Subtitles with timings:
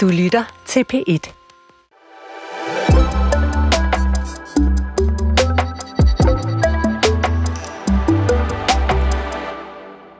[0.00, 1.32] Du lytter til P1.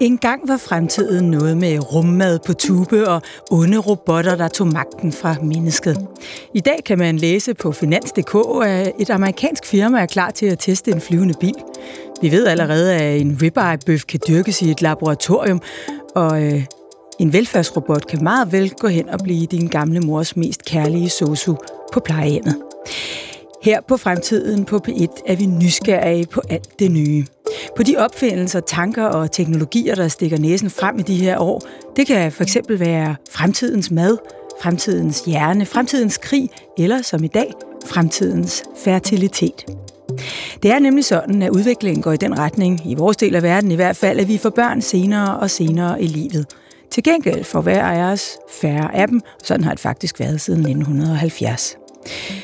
[0.01, 5.13] En gang var fremtiden noget med rummad på tube og onde robotter, der tog magten
[5.13, 6.09] fra mennesket.
[6.55, 10.59] I dag kan man læse på Finans.dk, at et amerikansk firma er klar til at
[10.59, 11.55] teste en flyvende bil.
[12.23, 15.61] Vi ved allerede, at en ribeye-bøf kan dyrkes i et laboratorium,
[16.15, 16.65] og øh,
[17.21, 21.55] en velfærdsrobot kan meget vel gå hen og blive din gamle mors mest kærlige sosu
[21.93, 22.57] på plejehjemmet.
[23.63, 27.25] Her på Fremtiden på P1 er vi nysgerrige på alt det nye.
[27.77, 31.63] På de opfindelser, tanker og teknologier, der stikker næsen frem i de her år.
[31.97, 34.17] Det kan for eksempel være fremtidens mad,
[34.63, 37.53] fremtidens hjerne, fremtidens krig, eller som i dag,
[37.87, 39.67] fremtidens fertilitet.
[40.63, 43.71] Det er nemlig sådan, at udviklingen går i den retning, i vores del af verden
[43.71, 46.47] i hvert fald, at vi får børn senere og senere i livet.
[46.91, 50.41] Til gengæld får hver af os færre af dem, og sådan har det faktisk været
[50.41, 51.80] siden 1970.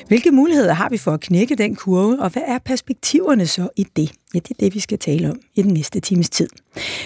[0.09, 3.87] Hvilke muligheder har vi for at knække den kurve, og hvad er perspektiverne så i
[3.97, 4.13] det?
[4.35, 6.49] Ja, det er det, vi skal tale om i den næste times tid.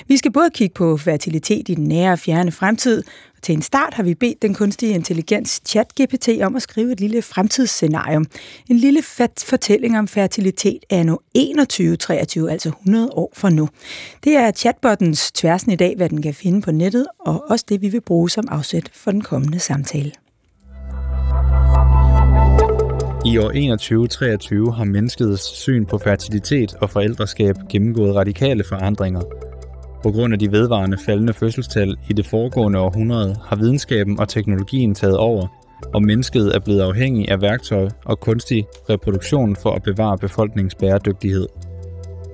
[0.09, 3.03] Vi skal både kigge på fertilitet i den nære og fjerne fremtid,
[3.37, 7.01] og til en start har vi bedt den kunstige intelligens ChatGPT om at skrive et
[7.01, 8.25] lille fremtidsscenario.
[8.71, 9.03] En lille
[9.39, 13.69] fortælling om fertilitet er nu 2123, altså 100 år fra nu.
[14.25, 17.81] Det er chatbottens tværsen i dag, hvad den kan finde på nettet, og også det,
[17.81, 20.13] vi vil bruge som afsæt for den kommende samtale.
[23.25, 29.21] I år 2123 har menneskets syn på fertilitet og forældreskab gennemgået radikale forandringer.
[30.03, 34.95] På grund af de vedvarende faldende fødselstal i det foregående århundrede har videnskaben og teknologien
[34.95, 35.47] taget over,
[35.95, 41.47] og mennesket er blevet afhængig af værktøj og kunstig reproduktion for at bevare befolkningens bæredygtighed.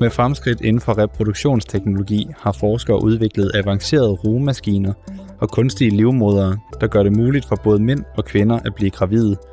[0.01, 4.93] Med fremskridt inden for reproduktionsteknologi har forskere udviklet avancerede rugemaskiner
[5.41, 9.37] og kunstige livmodere, der gør det muligt for både mænd og kvinder at blive gravide–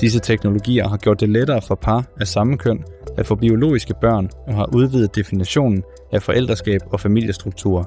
[0.00, 2.84] Disse teknologier har gjort det lettere for par af samme køn
[3.18, 7.84] at få biologiske børn og har udvidet definitionen af forældreskab og familiestrukturer.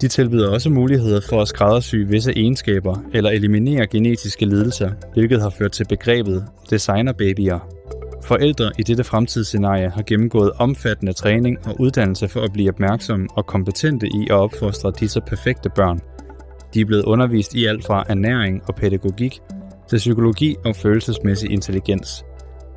[0.00, 5.50] De tilbyder også muligheder for at skræddersy visse egenskaber eller eliminere genetiske lidelser, hvilket har
[5.50, 7.58] ført til begrebet designerbabyer.
[8.22, 13.46] Forældre i dette fremtidsscenarie har gennemgået omfattende træning og uddannelse for at blive opmærksomme og
[13.46, 16.00] kompetente i at opfostre disse perfekte børn.
[16.74, 19.40] De er blevet undervist i alt fra ernæring og pædagogik
[19.90, 22.24] til psykologi og følelsesmæssig intelligens.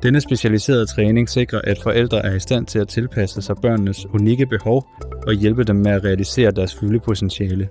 [0.02, 4.46] Denne specialiserede træning sikrer, at forældre er i stand til at tilpasse sig børnenes unikke
[4.46, 4.86] behov
[5.26, 7.68] og hjælpe dem med at realisere deres fulde potentiale.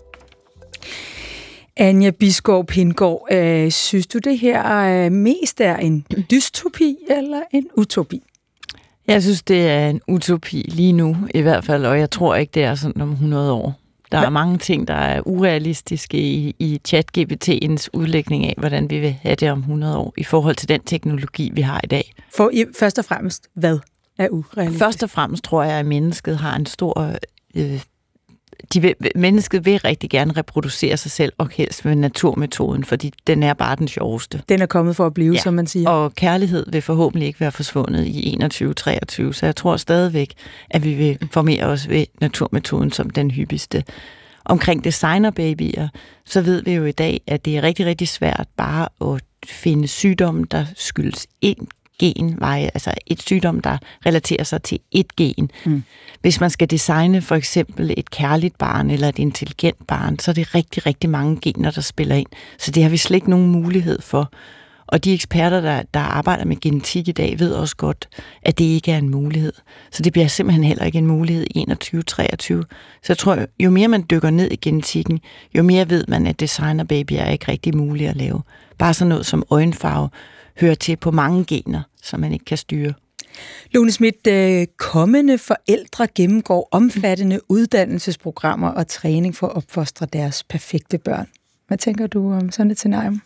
[1.78, 7.68] Anja Biskov Pindgaard, øh, synes du det her øh, mest er en dystopi eller en
[7.78, 8.24] utopi?
[9.08, 12.52] Jeg synes, det er en utopi lige nu i hvert fald, og jeg tror ikke,
[12.54, 13.81] det er sådan om 100 år.
[14.12, 19.16] Der er mange ting, der er urealistiske i, i chat-GPT'ens udlægning af, hvordan vi vil
[19.22, 22.14] have det om 100 år, i forhold til den teknologi, vi har i dag.
[22.36, 23.80] For først og fremmest, hvad
[24.18, 24.84] er urealistisk?
[24.84, 27.16] Først og fremmest tror jeg, at mennesket har en stor
[27.56, 27.82] øh,
[28.74, 33.44] de vil, mennesket vil rigtig gerne reproducere sig selv, og helst med naturmetoden, fordi den
[33.44, 34.42] er bare den sjoveste.
[34.50, 35.40] Den er kommet for at blive, ja.
[35.40, 35.90] som man siger.
[35.90, 40.34] Og kærlighed vil forhåbentlig ikke være forsvundet i 21-23, så jeg tror stadigvæk,
[40.70, 43.84] at vi vil formere os ved naturmetoden som den hyppigste.
[44.46, 45.88] Omkring designerbabyer,
[46.26, 49.88] så ved vi jo i dag, at det er rigtig, rigtig svært bare at finde
[49.88, 55.52] sygdomme, der skyldes én genveje, altså et sygdom, der relaterer sig til et gen.
[55.66, 55.84] Mm.
[56.22, 60.36] Hvis man skal designe for eksempel et kærligt barn eller et intelligent barn, så er
[60.36, 62.28] det rigtig, rigtig mange gener, der spiller ind.
[62.60, 64.32] Så det har vi slet ikke nogen mulighed for.
[64.92, 68.08] Og de eksperter, der, der arbejder med genetik i dag, ved også godt,
[68.42, 69.54] at det ikke er en mulighed.
[69.92, 71.76] Så det bliver simpelthen heller ikke en mulighed i 21-23.
[73.04, 75.20] Så jeg tror, jo mere man dykker ned i genetikken,
[75.58, 78.42] jo mere ved man, at designer baby er ikke rigtig muligt at lave.
[78.78, 80.10] Bare sådan noget som øjenfarve
[80.62, 82.94] hører til på mange gener, som man ikke kan styre.
[83.72, 90.98] Lone Schmidt, øh, kommende forældre gennemgår omfattende uddannelsesprogrammer og træning for at opfostre deres perfekte
[90.98, 91.28] børn.
[91.68, 93.20] Hvad tænker du om sådan et scenarie?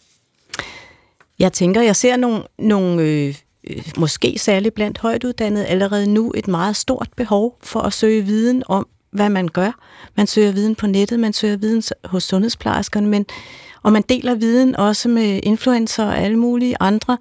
[1.40, 3.36] Jeg tænker, jeg ser nogle, nogle øh,
[3.70, 8.64] øh, måske særligt blandt højtuddannede allerede nu et meget stort behov for at søge viden
[8.66, 9.72] om, hvad man gør.
[10.18, 13.26] Man søger viden på nettet, man søger viden hos sundhedsplejerskerne, men,
[13.86, 17.18] og man deler viden også med influencer og alle mulige andre,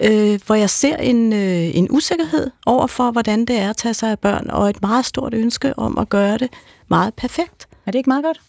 [0.00, 3.94] øh, hvor jeg ser en, øh, en usikkerhed over for, hvordan det er at tage
[3.94, 6.50] sig af børn, og et meget stort ønske om at gøre det
[6.88, 7.68] meget perfekt.
[7.86, 8.40] Er det ikke meget godt?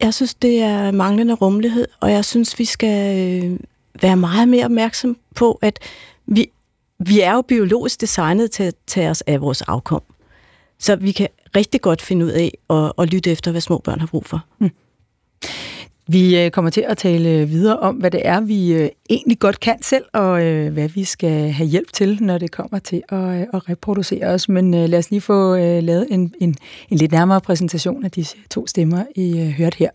[0.00, 3.58] Jeg synes, det er manglende rummelighed, og jeg synes, vi skal øh,
[4.02, 5.78] være meget mere opmærksom på, at
[6.26, 6.50] vi,
[6.98, 10.02] vi er jo biologisk designet til at tage os af vores afkom.
[10.78, 14.00] Så vi kan rigtig godt finde ud af at, at lytte efter, hvad små børn
[14.00, 14.44] har brug for.
[14.58, 14.70] Mm.
[16.12, 19.38] Vi øh, kommer til at tale øh, videre om, hvad det er, vi øh, egentlig
[19.38, 20.40] godt kan selv, og
[20.70, 24.48] hvad vi skal have hjælp til, når det kommer til at, at reproducere os.
[24.48, 26.56] Men lad os lige få lavet en, en,
[26.88, 29.90] en lidt nærmere præsentation af de to stemmer, I hørt her.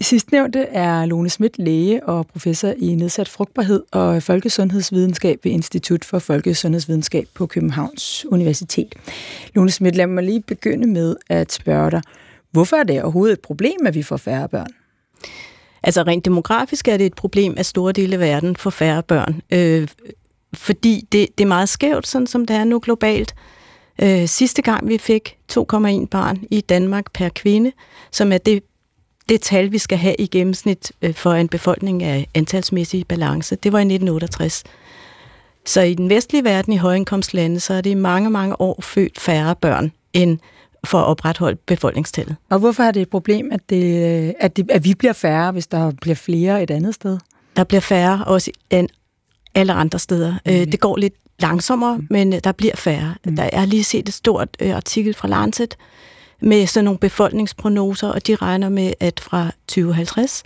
[0.00, 6.18] Sidstnævnte er Lone Schmidt, læge og professor i nedsat frugtbarhed og folkesundhedsvidenskab ved Institut for
[6.18, 8.94] Folkesundhedsvidenskab på Københavns Universitet.
[9.54, 12.02] Lone Schmidt, lad mig lige begynde med at spørge dig,
[12.56, 14.70] Hvorfor er det overhovedet et problem, at vi får færre børn?
[15.82, 19.40] Altså rent demografisk er det et problem, at store dele af verden får færre børn.
[19.52, 19.88] Øh,
[20.54, 23.34] fordi det, det er meget skævt, sådan som det er nu globalt.
[24.02, 27.72] Øh, sidste gang vi fik 2,1 barn i Danmark per kvinde,
[28.12, 28.62] som er det,
[29.28, 33.72] det tal, vi skal have i gennemsnit øh, for en befolkning af antalsmæssig balance, det
[33.72, 34.64] var i 1968.
[35.64, 39.20] Så i den vestlige verden, i højindkomstlande, så er det i mange, mange år født
[39.20, 40.38] færre børn end
[40.86, 42.36] for at opretholde befolkningstallet.
[42.50, 45.66] Og hvorfor er det et problem, at, det, at, det, at vi bliver færre, hvis
[45.66, 47.18] der bliver flere et andet sted?
[47.56, 48.88] Der bliver færre også end
[49.54, 50.32] alle andre steder.
[50.32, 50.70] Mm.
[50.70, 52.06] Det går lidt langsommere, mm.
[52.10, 53.14] men øh, der bliver færre.
[53.24, 53.36] Mm.
[53.36, 55.76] Der er lige set et stort øh, artikel fra Lancet
[56.40, 60.42] med sådan nogle befolkningsprognoser, og de regner med, at fra 2050,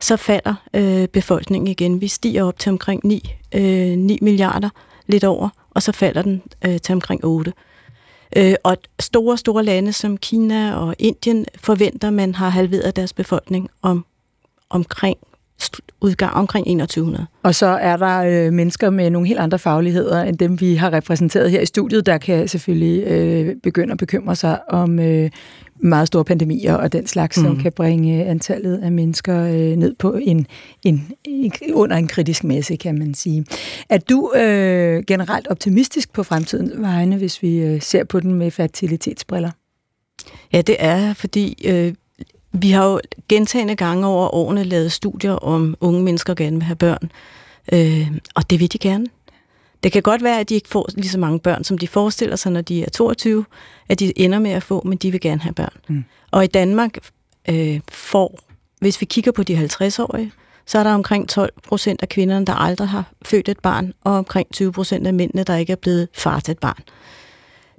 [0.00, 2.00] så falder øh, befolkningen igen.
[2.00, 4.68] Vi stiger op til omkring 9, øh, 9 milliarder,
[5.06, 7.52] lidt over, og så falder den øh, til omkring 8.
[8.36, 13.70] Øh, og store, store lande som Kina og Indien forventer, man har halveret deres befolkning
[13.82, 14.04] om
[14.70, 15.18] omkring
[16.00, 17.26] udgang omkring 2100.
[17.42, 20.92] Og så er der øh, mennesker med nogle helt andre fagligheder end dem, vi har
[20.92, 25.30] repræsenteret her i studiet, der kan selvfølgelig øh, begynde at bekymre sig om øh,
[25.82, 27.44] meget store pandemier og den slags, mm.
[27.44, 30.46] som kan bringe antallet af mennesker øh, ned på en,
[30.84, 33.46] en, en under en kritisk masse, kan man sige.
[33.88, 38.50] Er du øh, generelt optimistisk på fremtidens vegne, hvis vi øh, ser på den med
[38.50, 39.50] fertilitetsbriller?
[40.52, 41.94] Ja, det er fordi øh,
[42.52, 46.76] vi har jo gentagende gange over årene lavet studier om unge mennesker gerne vil have
[46.76, 47.10] børn,
[47.72, 49.06] øh, og det vil de gerne.
[49.82, 52.36] Det kan godt være, at de ikke får lige så mange børn, som de forestiller
[52.36, 53.44] sig, når de er 22,
[53.88, 55.72] at de ender med at få, men de vil gerne have børn.
[55.88, 56.04] Mm.
[56.30, 56.98] Og i Danmark
[57.48, 58.38] øh, får,
[58.80, 60.32] hvis vi kigger på de 50-årige,
[60.66, 64.12] så er der omkring 12 procent af kvinderne, der aldrig har født et barn, og
[64.12, 66.82] omkring 20 procent af mændene, der ikke er blevet far til et barn.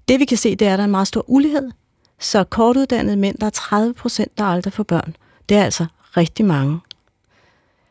[0.07, 1.71] Det vi kan se, det er, at der er en meget stor ulighed.
[2.19, 5.15] Så kortuddannede mænd, der er 30 procent, der aldrig får børn.
[5.49, 5.85] Det er altså
[6.17, 6.79] rigtig mange.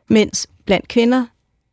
[0.09, 1.27] Mens blandt kvinder,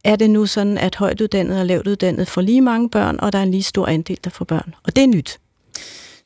[0.03, 3.43] er det nu sådan, at højtuddannede og lavtuddannede får lige mange børn, og der er
[3.43, 4.75] en lige stor andel, der får børn.
[4.83, 5.39] Og det er nyt.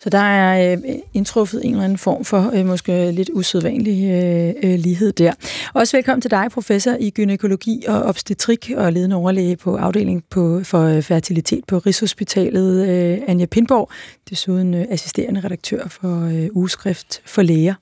[0.03, 0.77] Så der er øh,
[1.13, 5.33] indtruffet en eller anden form for øh, måske lidt usædvanlig øh, øh, lighed der.
[5.73, 10.61] Også velkommen til dig, professor i gynækologi og obstetrik og ledende overlæge på afdelingen på,
[10.63, 13.91] for øh, fertilitet på Rigshospitalet, øh, Anja Pindborg,
[14.29, 17.73] desuden øh, assisterende redaktør for øh, ugeskrift for læger.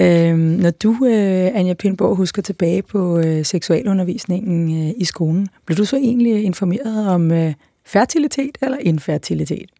[0.00, 5.76] Øh, når du, øh, Anja Pindborg, husker tilbage på øh, seksualundervisningen øh, i skolen, blev
[5.76, 7.54] du så egentlig informeret om øh,
[7.86, 9.70] fertilitet eller infertilitet?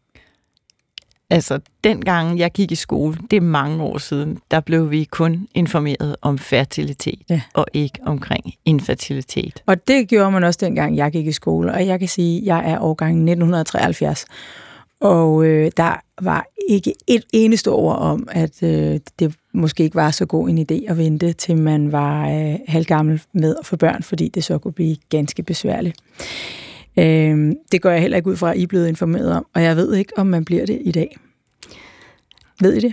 [1.30, 5.48] Altså, dengang jeg gik i skole, det er mange år siden, der blev vi kun
[5.54, 7.40] informeret om fertilitet, ja.
[7.54, 9.62] og ikke omkring infertilitet.
[9.66, 12.46] Og det gjorde man også dengang jeg gik i skole, og jeg kan sige, at
[12.46, 14.26] jeg er årgang 1973.
[15.00, 20.10] Og øh, der var ikke et eneste ord om, at øh, det måske ikke var
[20.10, 24.02] så god en idé at vente, til man var øh, halvgammel med at få børn,
[24.02, 25.96] fordi det så kunne blive ganske besværligt.
[26.98, 29.62] Øh, det går jeg heller ikke ud fra, at I er blevet informeret om, og
[29.62, 31.16] jeg ved ikke, om man bliver det i dag.
[32.60, 32.92] Ved I det?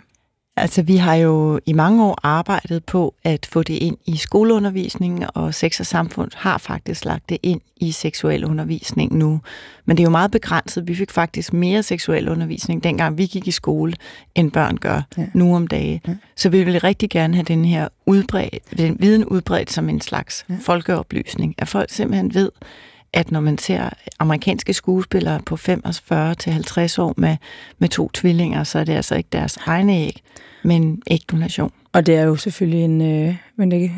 [0.58, 5.26] Altså, vi har jo i mange år arbejdet på at få det ind i skoleundervisningen,
[5.34, 9.42] og Sex og Samfund har faktisk lagt det ind i seksualundervisning nu.
[9.86, 10.88] Men det er jo meget begrænset.
[10.88, 13.94] Vi fik faktisk mere seksualundervisning, dengang vi gik i skole,
[14.36, 15.26] end børn gør ja.
[15.34, 16.02] nu om dage.
[16.08, 16.16] Ja.
[16.36, 20.46] Så vi vil rigtig gerne have den her udbredt, den viden udbredt som en slags
[20.50, 20.56] ja.
[20.62, 22.52] folkeoplysning, at folk simpelthen ved,
[23.16, 27.38] at når man ser amerikanske skuespillere på 45 til 50 år med,
[27.80, 30.22] med to tvillinger, så er det altså ikke deres egne æg,
[30.64, 31.72] men ægdonation.
[31.94, 33.02] Og det er jo selvfølgelig en...
[33.02, 33.92] Øh, men det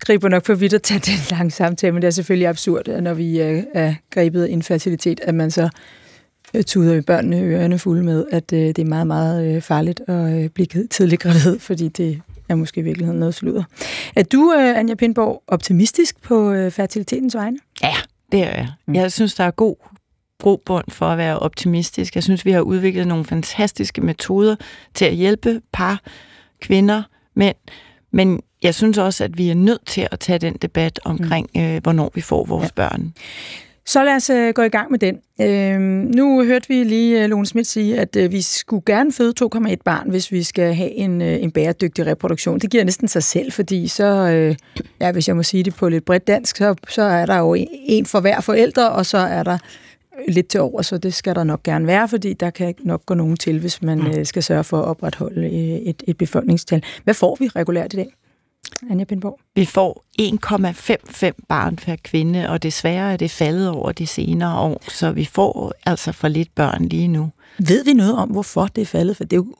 [0.00, 3.02] griber nok for vidt at tage den lange samtale, men det er selvfølgelig absurd, at
[3.02, 5.68] når vi øh, er grebet af infertilitet, at man så
[6.54, 10.32] øh, tuder børnene ørerne fulde med, at øh, det er meget, meget øh, farligt at
[10.32, 13.62] øh, blive tidligt gravid, fordi det er måske i virkeligheden noget sludder.
[14.16, 17.58] Er du, øh, Anja Pindborg, optimistisk på øh, fertilitetens vegne?
[17.82, 17.94] Ja,
[18.32, 18.68] det er jeg.
[18.86, 18.94] Mm.
[18.94, 19.76] Jeg synes, der er god
[20.38, 22.14] grobund for at være optimistisk.
[22.14, 24.56] Jeg synes, vi har udviklet nogle fantastiske metoder
[24.94, 26.00] til at hjælpe par,
[26.60, 27.02] kvinder,
[27.34, 27.56] mænd.
[28.10, 31.60] Men jeg synes også, at vi er nødt til at tage den debat omkring, mm.
[31.60, 32.70] øh, hvornår vi får vores ja.
[32.74, 33.14] børn.
[33.86, 35.18] Så lad os øh, gå i gang med den.
[35.40, 35.80] Øh,
[36.14, 39.74] nu hørte vi lige øh, Lone Schmidt sige, at øh, vi skulle gerne føde 2,1
[39.84, 42.58] barn, hvis vi skal have en, øh, en bæredygtig reproduktion.
[42.58, 44.56] Det giver næsten sig selv, fordi så, øh,
[45.00, 47.56] ja, hvis jeg må sige det på lidt bredt dansk, så, så er der jo
[47.68, 49.58] en for hver forældre, og så er der
[50.28, 53.14] lidt til over, så det skal der nok gerne være, fordi der kan nok gå
[53.14, 54.06] nogen til, hvis man mm.
[54.06, 55.50] øh, skal sørge for at opretholde
[55.82, 56.82] et, et befolkningstal.
[57.04, 58.14] Hvad får vi regulært i dag?
[58.90, 59.38] Anja Pindborg?
[59.54, 64.82] Vi får 1,55 barn per kvinde, og desværre er det faldet over de senere år,
[64.88, 67.30] så vi får altså for lidt børn lige nu.
[67.58, 69.16] Ved vi noget om, hvorfor det er faldet?
[69.16, 69.54] For det er jo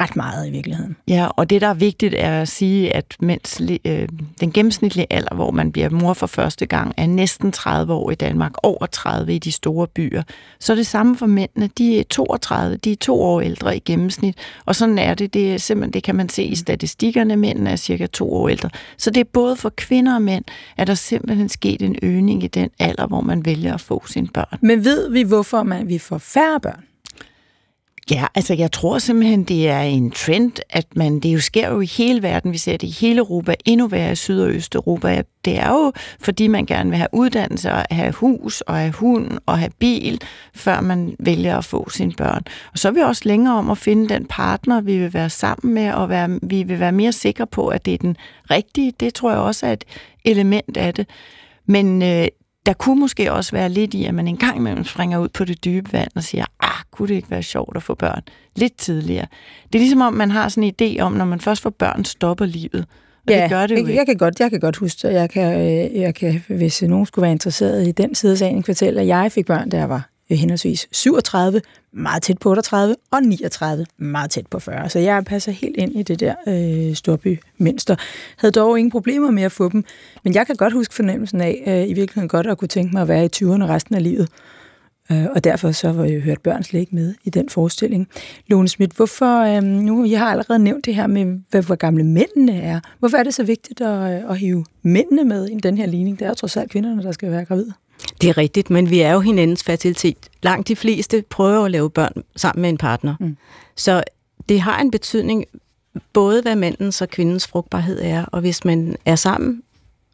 [0.00, 0.96] ret meget i virkeligheden.
[1.08, 4.08] Ja, og det, der er vigtigt, er at sige, at mens øh,
[4.40, 8.14] den gennemsnitlige alder, hvor man bliver mor for første gang, er næsten 30 år i
[8.14, 10.22] Danmark, over 30 i de store byer,
[10.60, 11.70] så er det samme for mændene.
[11.78, 15.34] De er 32, de er to år ældre i gennemsnit, og sådan er det.
[15.34, 17.36] Det, er simpelthen, det kan man se i statistikkerne.
[17.36, 18.70] Mændene er cirka to år ældre.
[18.98, 20.44] Så det er både for kvinder og mænd,
[20.76, 24.28] at der simpelthen sket en øgning i den alder, hvor man vælger at få sine
[24.28, 24.58] børn.
[24.60, 26.84] Men ved vi, hvorfor man, vi får færre børn?
[28.10, 31.80] Ja, altså jeg tror simpelthen, det er en trend, at man, det jo sker jo
[31.80, 35.22] i hele verden, vi ser det i hele Europa, endnu værre i Syd- og Østeuropa.
[35.44, 39.30] Det er jo, fordi man gerne vil have uddannelse, og have hus, og have hund,
[39.46, 40.20] og have bil,
[40.54, 42.42] før man vælger at få sine børn.
[42.72, 45.74] Og så er vi også længere om at finde den partner, vi vil være sammen
[45.74, 48.16] med, og være, vi vil være mere sikre på, at det er den
[48.50, 48.92] rigtige.
[49.00, 49.84] Det tror jeg også er et
[50.24, 51.08] element af det.
[51.66, 52.26] Men øh,
[52.66, 55.44] der kunne måske også være lidt i, at man en gang imellem springer ud på
[55.44, 58.22] det dybe vand og siger, ah, kunne det ikke være sjovt at få børn
[58.56, 59.26] lidt tidligere?
[59.66, 62.04] Det er ligesom om, man har sådan en idé om, når man først får børn,
[62.04, 62.86] stopper livet.
[63.26, 63.98] Og ja, det gør det jo jeg, ikke.
[63.98, 67.22] Jeg kan godt, jeg kan godt huske, jeg kan, øh, jeg kan, hvis nogen skulle
[67.22, 70.13] være interesseret i den side af sagen, fortælle, at jeg fik børn, da jeg var
[70.30, 71.60] Øh, henholdsvis 37,
[71.92, 74.88] meget tæt på 38, og 39, meget tæt på 40.
[74.88, 77.96] Så jeg passer helt ind i det der øh, storbymønster.
[78.36, 79.84] Havde dog ingen problemer med at få dem,
[80.24, 83.02] men jeg kan godt huske fornemmelsen af, øh, i virkeligheden godt at kunne tænke mig
[83.02, 84.28] at være i 20'erne resten af livet.
[85.12, 88.08] Øh, og derfor så var jeg hørt børn slet ikke med i den forestilling.
[88.46, 92.04] Lone Schmidt, hvorfor, øh, nu jeg har allerede nævnt det her med, hvad, hvor gamle
[92.04, 92.80] mændene er.
[92.98, 96.18] Hvorfor er det så vigtigt at, øh, at hive mændene med i den her ligning?
[96.18, 97.72] Det er jo trods alt kvinderne, der skal være gravide.
[98.20, 100.16] Det er rigtigt, men vi er jo hinandens fertilitet.
[100.42, 103.14] Langt de fleste prøver at lave børn sammen med en partner.
[103.20, 103.36] Mm.
[103.76, 104.02] Så
[104.48, 105.44] det har en betydning,
[106.12, 109.62] både hvad mandens og kvindens frugtbarhed er, og hvis man er sammen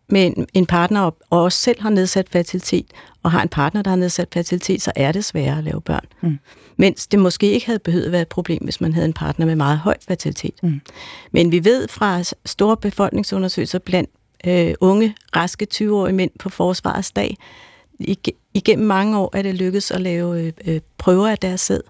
[0.09, 2.87] med en partner, og også selv har nedsat fertilitet,
[3.23, 6.05] og har en partner, der har nedsat fertilitet, så er det sværere at lave børn.
[6.21, 6.39] Mm.
[6.77, 9.47] Mens det måske ikke havde behøvet at være et problem, hvis man havde en partner
[9.47, 10.55] med meget høj fertilitet.
[10.63, 10.81] Mm.
[11.33, 14.11] Men vi ved fra store befolkningsundersøgelser blandt
[14.47, 17.37] øh, unge, raske 20-årige mænd på forsvarets dag,
[18.55, 21.81] igennem mange år er det lykkedes at lave øh, øh, prøver af deres sæd.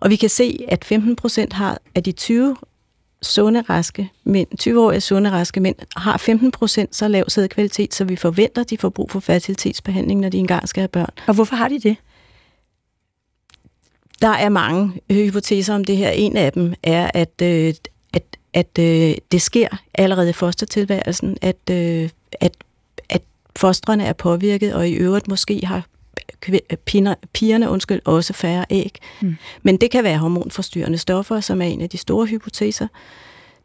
[0.00, 2.56] Og vi kan se, at 15 procent har af de 20
[3.22, 8.16] sunde, raske mænd, 20-årige sunde, raske mænd, har 15 procent så lav sædkvalitet, så vi
[8.16, 11.10] forventer, at de får brug for fertilitetsbehandling, når de engang skal have børn.
[11.26, 11.96] Og hvorfor har de det?
[14.20, 16.10] Der er mange hypoteser om det her.
[16.10, 17.74] En af dem er, at, øh,
[18.12, 22.56] at, at øh, det sker allerede i fostertilværelsen, at, øh, at
[23.56, 25.86] fostrene er påvirket, og i øvrigt måske har
[26.84, 28.98] piger, pigerne undskyld, også færre æg.
[29.22, 29.36] Mm.
[29.62, 32.86] Men det kan være hormonforstyrrende stoffer, som er en af de store hypoteser.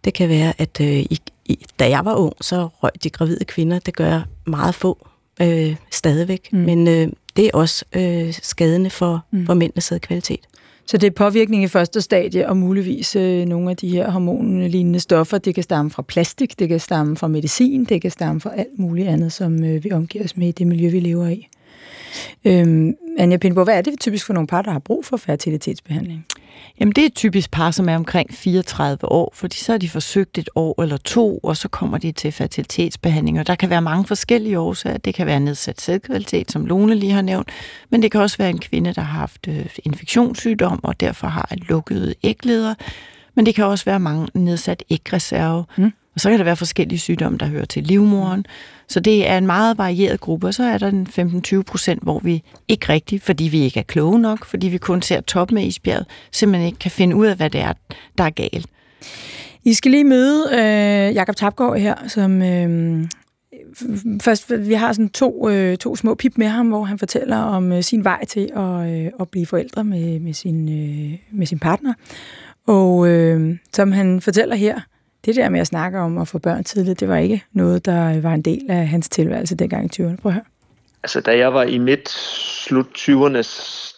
[0.04, 3.46] Det kan være, at øh, i, i, da jeg var ung, så røg de gravide
[3.46, 3.80] kvinder.
[3.80, 5.08] Det gør meget få
[5.42, 6.50] øh, stadigvæk.
[6.54, 6.60] Mm.
[6.60, 9.46] Men øh, det er også øh, skadende for, mm.
[9.46, 10.48] for mændenes kvalitet.
[10.86, 15.00] Så det er påvirkning i første stadie, og muligvis øh, nogle af de her hormonlignende
[15.00, 18.52] stoffer, det kan stamme fra plastik, det kan stamme fra medicin, det kan stamme fra
[18.56, 21.48] alt muligt andet, som øh, vi omgiver os med i det miljø, vi lever i.
[22.46, 26.26] Øhm, Anja Pindborg, hvad er det typisk for nogle par, der har brug for fertilitetsbehandling?
[26.82, 30.38] Jamen det er typisk par, som er omkring 34 år, fordi så har de forsøgt
[30.38, 33.40] et år eller to, og så kommer de til fertilitetsbehandling.
[33.40, 34.98] Og der kan være mange forskellige årsager.
[34.98, 37.50] Det kan være nedsat sædkvalitet, som Lone lige har nævnt,
[37.90, 41.50] men det kan også være en kvinde, der har haft øh, infektionssygdom og derfor har
[41.54, 42.76] et lukket ægleder.
[43.36, 45.66] Men det kan også være mange nedsat ægreserve.
[45.78, 45.92] Mm.
[46.14, 48.46] Og så kan der være forskellige sygdomme, der hører til livmoren.
[48.88, 51.08] Så det er en meget varieret gruppe, og så er der en
[51.60, 55.02] 15-20 procent, hvor vi ikke rigtigt, fordi vi ikke er kloge nok, fordi vi kun
[55.02, 57.74] ser toppen af isbjerget, simpelthen ikke kan finde ud af, hvad det er,
[58.18, 58.68] der er galt.
[59.64, 62.42] I skal lige møde øh, Jakob Tapgaard her, som...
[62.42, 63.06] Øh,
[64.22, 67.72] først, vi har sådan to, øh, to små pip med ham, hvor han fortæller om
[67.72, 71.60] øh, sin vej til at, øh, at blive forældre med, med, sin, øh, med sin
[71.60, 71.94] partner.
[72.68, 74.80] Og øh, som han fortæller her,
[75.26, 78.22] det der med at snakke om at få børn tidligt, det var ikke noget, der
[78.22, 80.16] var en del af hans tilværelse dengang i 20'erne.
[80.22, 80.44] Prøv at høre.
[81.04, 83.38] Altså, da jeg var i midt slut 20'erne,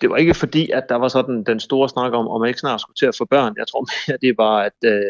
[0.01, 2.59] det var ikke fordi, at der var sådan den store snak om, om man ikke
[2.59, 3.53] snart skulle til at få børn.
[3.57, 5.01] Jeg tror mere, det var, at øh,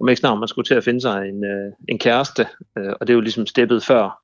[0.00, 2.46] om ikke snart man skulle til at finde sig en, øh, en kæreste,
[2.78, 4.22] øh, og det er jo ligesom steppet før,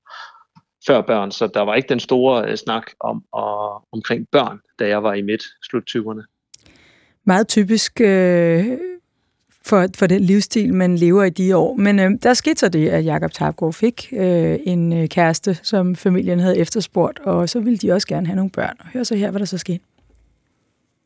[0.86, 4.88] før børn, så der var ikke den store øh, snak om og, omkring børn, da
[4.88, 6.22] jeg var i midt slut 20'erne.
[7.26, 8.66] Meget typisk øh,
[9.66, 11.76] for, for den livsstil, man lever i de år.
[11.76, 15.96] Men øh, der skete så det, at Jakob Tarpgaard fik øh, en øh, kæreste, som
[15.96, 18.76] familien havde efterspurgt, og så ville de også gerne have nogle børn.
[18.80, 19.80] Og hør så her, hvad der så skete.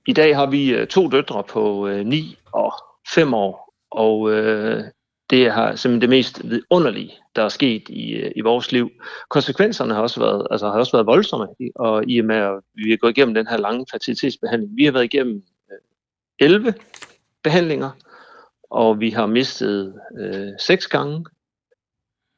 [0.07, 2.73] I dag har vi øh, to døtre på øh, 9 og
[3.15, 4.85] 5 år, og øh,
[5.31, 8.91] det har simpelthen det mest vidunderlige, der er sket i, øh, i vores liv.
[9.29, 12.93] Konsekvenserne har også været, altså har også været voldsomme, og i og med, at vi
[12.93, 14.77] er gået igennem den her lange fertilitetsbehandling.
[14.77, 16.75] Vi har været igennem øh, 11
[17.45, 17.91] behandlinger,
[18.71, 21.25] og vi har mistet øh, seks gange.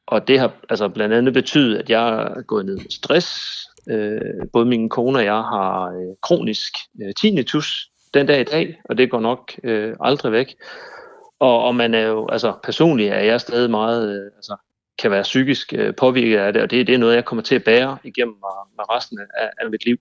[0.07, 3.57] Og det har altså blandt andet betydet, at jeg er gået ned med stress.
[3.89, 4.21] Øh,
[4.53, 8.97] både min kone og jeg har øh, kronisk øh, tinnitus den dag i dag, og
[8.97, 10.55] det går nok øh, aldrig væk.
[11.39, 14.55] Og, og man er jo, altså personligt er jeg stadig meget, øh, altså
[14.99, 17.55] kan være psykisk øh, påvirket af det, og det, det er noget, jeg kommer til
[17.55, 19.97] at bære igennem med, med resten af, af mit liv.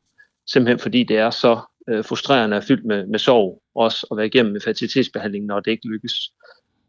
[0.46, 4.26] Simpelthen fordi det er så øh, frustrerende og fyldt med, med sorg, også at være
[4.26, 6.14] igennem med fertilitetsbehandling, når det ikke lykkes.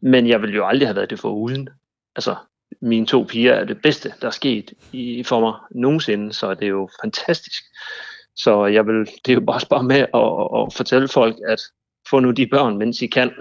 [0.02, 1.70] Men jeg vil jo aldrig have været det for uden.
[2.16, 2.36] Altså,
[2.82, 6.64] mine to piger er det bedste, der er sket i, for mig nogensinde, så det
[6.64, 7.64] er jo fantastisk.
[8.36, 11.62] Så jeg vil, det er jo bare bare med at, at fortælle folk, at
[12.10, 13.32] få nu de børn, mens I kan.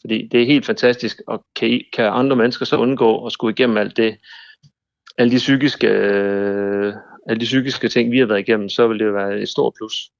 [0.00, 3.52] Fordi det er helt fantastisk, og kan, I, kan andre mennesker så undgå at skulle
[3.52, 4.16] igennem alt det,
[5.18, 6.94] alle de psykiske, øh,
[7.28, 9.72] alle de psykiske ting, vi har været igennem, så vil det jo være et stort
[9.80, 10.10] plus.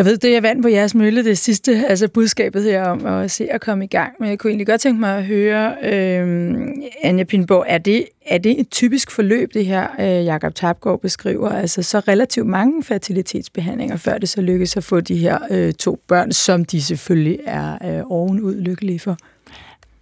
[0.00, 3.30] Jeg ved, det er vand på jeres mølle, det sidste, altså budskabet her om at
[3.30, 4.12] se at komme i gang.
[4.20, 6.60] Men jeg kunne egentlig godt tænke mig at høre, øh,
[7.02, 11.48] Anja Pindborg, er det, er det et typisk forløb, det her øh, Jakob Tapgaard beskriver?
[11.48, 16.00] Altså så relativt mange fertilitetsbehandlinger, før det så lykkes at få de her øh, to
[16.08, 19.16] børn, som de selvfølgelig er øh, ovenud lykkelige for?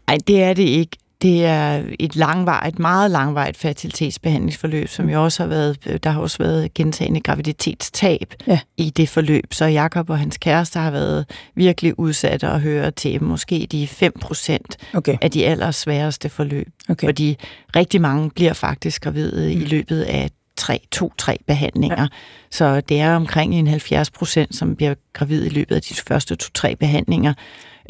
[0.08, 5.42] Nej, det er det ikke det er et langvarigt, meget langvarigt fertilitetsbehandlingsforløb, som jo også
[5.42, 8.60] har været, der har også været gentagende graviditetstab ja.
[8.76, 9.54] i det forløb.
[9.54, 14.12] Så Jakob og hans kæreste har været virkelig udsatte og høre til måske de 5
[14.20, 15.16] procent okay.
[15.22, 16.68] af de allersværeste forløb.
[16.88, 17.06] Okay.
[17.06, 17.36] Fordi
[17.76, 19.62] rigtig mange bliver faktisk gravide mm.
[19.62, 22.00] i løbet af tre, to-tre behandlinger.
[22.00, 22.06] Ja.
[22.50, 26.36] Så det er omkring en 70 procent, som bliver gravid i løbet af de første
[26.36, 27.34] to-tre behandlinger.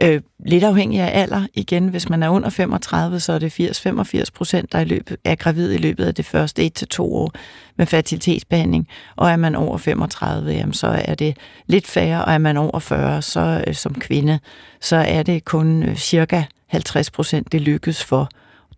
[0.03, 1.47] Øh, lidt afhængig af alder.
[1.55, 5.35] Igen, hvis man er under 35, så er det 80-85 procent, der er, løbet, er
[5.35, 7.33] gravid i løbet af det første 1 til år
[7.77, 8.89] med fertilitetsbehandling.
[9.17, 12.79] Og er man over 35, jamen, så er det lidt færre, og er man over
[12.79, 14.39] 40, så øh, som kvinde,
[14.81, 18.29] så er det kun øh, cirka 50 procent, det lykkes for.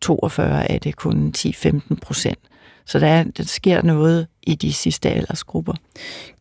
[0.01, 2.39] 42 er det kun 10-15 procent.
[2.90, 5.72] Så der, er, der sker noget i de sidste aldersgrupper.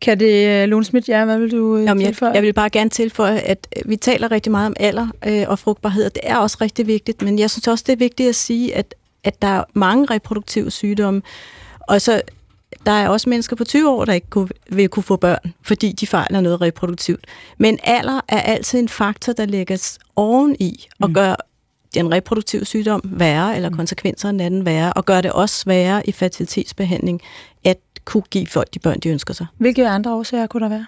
[0.00, 2.30] Kan det, øh, Lone Schmidt, ja, hvad vil du øh, Jamen, tilføje?
[2.30, 5.44] Jeg, jeg vil bare gerne tilføje, at øh, vi taler rigtig meget om alder øh,
[5.48, 8.28] og frugtbarhed, og det er også rigtig vigtigt, men jeg synes også, det er vigtigt
[8.28, 11.22] at sige, at, at der er mange reproduktive sygdomme,
[11.80, 12.22] og så
[12.86, 15.92] der er også mennesker på 20 år, der ikke kunne, vil kunne få børn, fordi
[15.92, 17.24] de fejler noget reproduktivt.
[17.58, 21.14] Men alder er altid en faktor, der lægges oveni og mm.
[21.14, 21.34] gør
[21.94, 23.76] den reproduktive sygdom værre, eller mm.
[23.76, 27.20] konsekvenserne af den værre, og gør det også sværere i fertilitetsbehandling
[27.64, 29.46] at kunne give folk de børn, de ønsker sig.
[29.58, 30.86] Hvilke andre årsager kunne der være?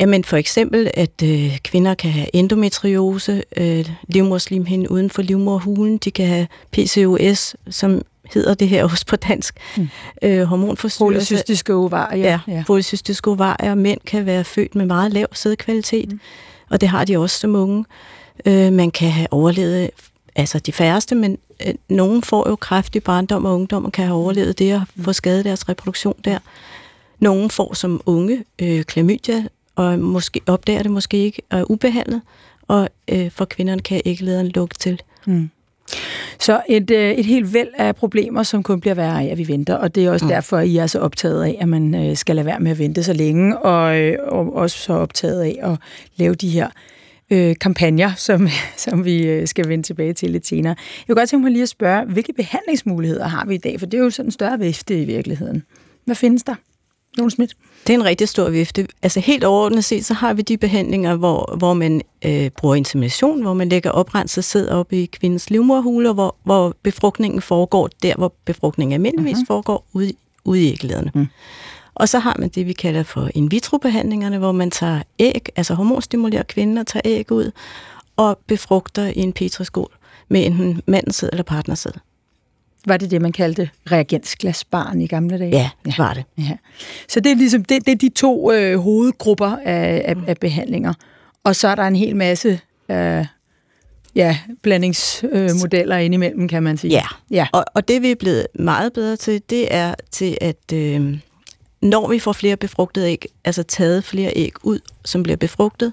[0.00, 6.10] Jamen for eksempel, at øh, kvinder kan have endometriose, øh, livmorslimhinde uden for livmorhulen, de
[6.10, 8.02] kan have PCOS, som
[8.34, 9.88] hedder det her også på dansk, mm.
[10.22, 11.34] øh, hormonforstyrrelse.
[11.34, 12.22] Polycystiske ovarier.
[12.22, 12.64] Ja, ja.
[12.66, 13.74] polycystiske ovarier.
[13.74, 16.20] Mænd kan være født med meget lav sædkvalitet, mm.
[16.70, 17.78] og det har de også som unge.
[17.78, 19.90] Øh, man kan have overlevet,
[20.36, 24.04] altså de færreste, men øh, nogen får jo kræft i barndom og ungdom og kan
[24.04, 26.38] have overlevet det og få skadet deres reproduktion der.
[27.18, 29.44] Nogen får som unge øh, klamydia,
[29.76, 32.20] og måske opdager det måske ikke og er ubehandlet,
[32.68, 35.02] og øh, for kvinderne kan ikke lederen lukke til.
[35.26, 35.50] Mm.
[36.38, 39.48] Så et, øh, et helt væld af problemer, som kun bliver værre af, at vi
[39.48, 40.30] venter, og det er også mm.
[40.30, 43.02] derfor, I er så optaget af, at man øh, skal lade være med at vente
[43.02, 45.78] så længe, og, øh, og også så optaget af at
[46.16, 46.68] lave de her
[47.30, 48.48] øh, kampagner, som,
[48.86, 50.74] som vi øh, skal vende tilbage til lidt senere.
[50.98, 53.78] Jeg kunne godt tænke mig lige at spørge, hvilke behandlingsmuligheder har vi i dag?
[53.78, 55.62] For det er jo sådan en større vifte i virkeligheden.
[56.04, 56.54] Hvad findes der?
[57.16, 57.56] Nogen Schmidt?
[57.86, 58.86] Det er en rigtig stor vifte.
[59.02, 63.42] Altså helt overordnet set, så har vi de behandlinger, hvor, hvor man øh, bruger insemination,
[63.42, 68.34] hvor man lægger oprenset sæd op i kvindens livmorhule, hvor, hvor befrugtningen foregår der, hvor
[68.44, 69.46] befrugtningen almindeligvis uh-huh.
[69.46, 70.12] foregår ude,
[70.44, 71.12] ude i æggelederne.
[71.14, 71.26] Uh-huh.
[71.98, 75.74] Og så har man det, vi kalder for in vitro-behandlingerne, hvor man tager æg, altså
[75.74, 77.50] hormonstimulerer kvinder, tager æg ud
[78.16, 79.92] og befrugter i en petriskål
[80.28, 81.92] med enten mandens eller partnersæd.
[82.86, 85.50] Var det det, man kaldte reagensglasbarn i gamle dage?
[85.50, 86.24] Ja, det var det.
[86.38, 86.56] Ja.
[87.08, 90.92] Så det er ligesom det, det er de to øh, hovedgrupper af, af, af behandlinger.
[91.44, 93.26] Og så er der en hel masse øh,
[94.14, 96.90] ja, blandingsmodeller øh, indimellem, kan man sige.
[96.90, 97.46] Ja, ja.
[97.52, 101.18] Og, og det vi er blevet meget bedre til, det er til at, øh,
[101.82, 105.92] når vi får flere befrugtede æg, altså taget flere æg ud, som bliver befrugtet,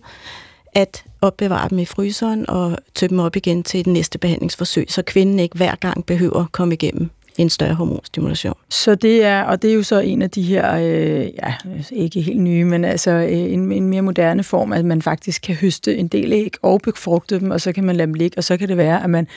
[0.74, 5.02] at opbevare dem i fryseren og tømme dem op igen til det næste behandlingsforsøg, så
[5.02, 8.56] kvinden ikke hver gang behøver at komme igennem en større hormonstimulation.
[8.70, 11.54] Så det er, og det er jo så en af de her, øh, ja,
[11.92, 15.56] ikke helt nye, men altså øh, en, en mere moderne form, at man faktisk kan
[15.56, 18.44] høste en del æg og befrugte dem, og så kan man lade dem ligge, og
[18.44, 19.28] så kan det være, at man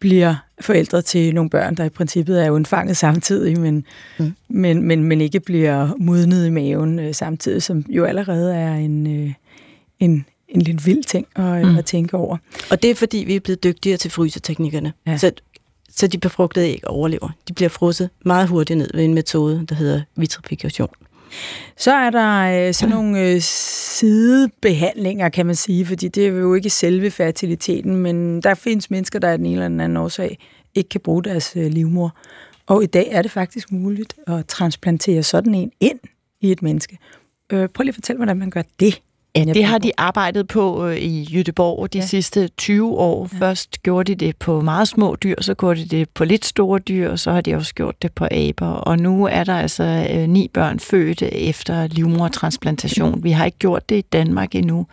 [0.00, 3.84] bliver forældre til nogle børn, der i princippet er undfanget samtidig, men,
[4.18, 4.34] mm.
[4.48, 9.06] men, men, men ikke bliver modnet i maven øh, samtidig, som jo allerede er en,
[9.06, 9.32] øh,
[10.00, 11.78] en, en lidt vild ting at, mm.
[11.78, 12.36] at tænke over.
[12.70, 14.92] Og det er fordi, vi er blevet dygtigere til fryseteknikkerne.
[15.06, 15.16] Ja.
[15.16, 15.30] Så
[15.96, 17.28] så de befrugtede æg overlever.
[17.48, 20.88] De bliver frosset meget hurtigt ned ved en metode, der hedder vitrifikation.
[21.76, 26.54] Så er der øh, sådan nogle øh, sidebehandlinger, kan man sige, fordi det er jo
[26.54, 30.38] ikke selve fertiliteten, men der findes mennesker, der af den ene eller den anden årsag
[30.74, 32.16] ikke kan bruge deres øh, livmor.
[32.66, 35.98] Og i dag er det faktisk muligt at transplantere sådan en ind
[36.40, 36.98] i et menneske.
[37.52, 39.02] Øh, prøv lige at fortælle, hvordan man gør det.
[39.36, 42.06] Ja, det har de arbejdet på øh, i Jødeborg de ja.
[42.06, 43.26] sidste 20 år.
[43.26, 46.78] Først gjorde de det på meget små dyr, så gjorde de det på lidt store
[46.78, 48.66] dyr, og så har de også gjort det på aber.
[48.66, 53.24] Og nu er der altså øh, ni børn født efter livmortransplantation.
[53.24, 54.86] Vi har ikke gjort det i Danmark endnu.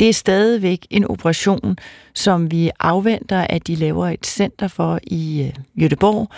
[0.00, 1.76] Det er stadigvæk en operation,
[2.14, 6.28] som vi afventer, at de laver et center for i øh, Jødeborg.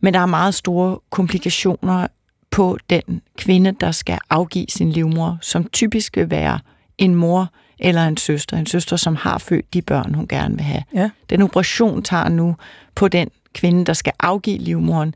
[0.00, 2.06] Men der er meget store komplikationer
[2.50, 6.58] på den kvinde, der skal afgive sin livmor, som typisk vil være
[7.02, 8.56] en mor eller en søster.
[8.56, 10.82] En søster, som har født de børn, hun gerne vil have.
[10.94, 11.10] Ja.
[11.30, 12.56] Den operation tager nu
[12.94, 15.14] på den kvinde, der skal afgive livmoren,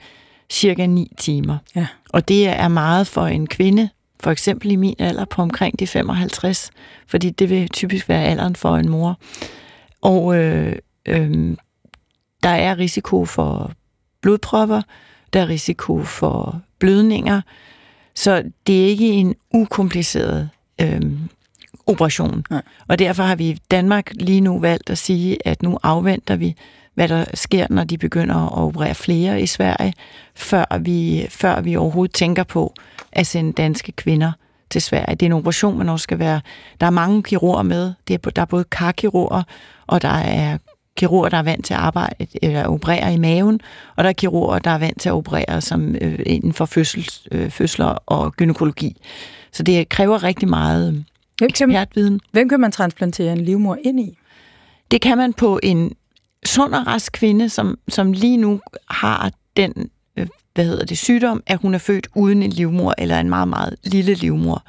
[0.50, 1.58] cirka 9 timer.
[1.76, 1.86] Ja.
[2.08, 3.88] Og det er meget for en kvinde,
[4.20, 6.70] for eksempel i min alder på omkring de 55,
[7.06, 9.18] fordi det vil typisk være alderen for en mor.
[10.02, 10.76] Og øh,
[11.08, 11.56] øh,
[12.42, 13.72] der er risiko for
[14.20, 14.82] blodpropper,
[15.32, 17.40] der er risiko for blødninger,
[18.14, 21.00] så det er ikke en ukompliceret øh,
[21.86, 22.44] operation.
[22.50, 22.62] Nej.
[22.88, 26.54] Og derfor har vi i Danmark lige nu valgt at sige, at nu afventer vi,
[26.94, 29.94] hvad der sker, når de begynder at operere flere i Sverige,
[30.34, 32.74] før vi, før vi overhovedet tænker på
[33.12, 34.32] at sende danske kvinder
[34.70, 35.14] til Sverige.
[35.16, 36.40] Det er en operation, man også skal være...
[36.80, 37.92] Der er mange kirurger med.
[38.08, 39.42] Det er, der er både karkirurger,
[39.86, 40.58] og der er
[40.96, 43.60] kirurger, der er vant til at arbejde, eller operere i maven,
[43.96, 47.28] og der er kirurger, der er vant til at operere som øh, inden for fødsels,
[47.32, 48.96] øh, fødsler og gynækologi.
[49.52, 51.04] Så det kræver rigtig meget
[51.38, 52.20] hvem kan, ekspertviden.
[52.32, 54.18] Hvem kan man transplantere en livmor ind i?
[54.90, 55.96] Det kan man på en
[56.46, 61.42] sund og rask kvinde, som, som lige nu har den øh, hvad hedder det, sygdom,
[61.46, 64.64] at hun er født uden en livmor eller en meget, meget lille livmor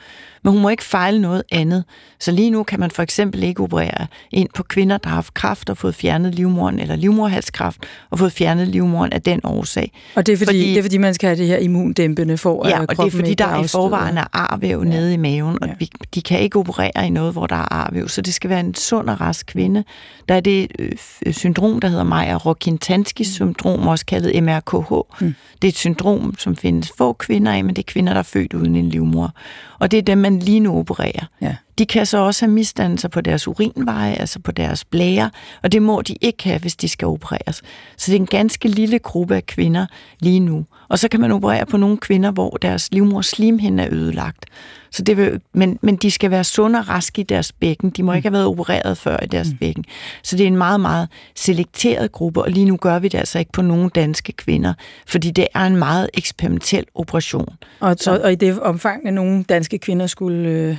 [0.48, 1.84] men hun må ikke fejle noget andet.
[2.20, 5.34] Så lige nu kan man for eksempel ikke operere ind på kvinder, der har haft
[5.34, 7.80] kræft og fået fjernet livmoren, eller livmorhalskræft
[8.10, 9.92] og fået fjernet livmoren af den årsag.
[10.16, 12.68] Og det er fordi, fordi, det er fordi man skal have det her immundæmpende for,
[12.68, 14.90] ja, at og det er fordi, der er i forvejen er arvæv ja.
[14.90, 15.74] nede i maven, og ja.
[15.80, 18.60] vi, de kan ikke operere i noget, hvor der er arvæv, så det skal være
[18.60, 19.84] en sund og rask kvinde.
[20.30, 24.94] Der er det øh, syndrom, der hedder Maja Rokintanski syndrom, også kaldet MRKH.
[25.22, 25.36] Mm.
[25.62, 28.24] Det er et syndrom, som findes få kvinder af, men det er kvinder, der er
[28.24, 29.34] født uden en livmor.
[29.80, 31.26] Og det er dem, man lige nu opererer.
[31.42, 31.56] Ja.
[31.78, 35.32] De kan så også have misdannelser på deres urinveje, altså på deres blære,
[35.64, 37.62] og det må de ikke have, hvis de skal opereres.
[37.98, 39.86] Så det er en ganske lille gruppe af kvinder
[40.20, 40.66] lige nu.
[40.90, 44.46] Og så kan man operere på nogle kvinder, hvor deres livmors slimhinde er ødelagt.
[44.92, 47.90] Så det vil, men, men de skal være sunde og raske i deres bækken.
[47.90, 49.58] De må ikke have været opereret før i deres mm.
[49.58, 49.86] bækken.
[50.24, 53.40] Så det er en meget, meget selekteret gruppe, og lige nu gør vi det altså
[53.40, 54.74] ikke på nogle danske kvinder,
[55.08, 57.56] fordi det er en meget eksperimentel operation.
[57.80, 60.78] Og, så, og i det omfang, at nogle danske kvinder skulle øh,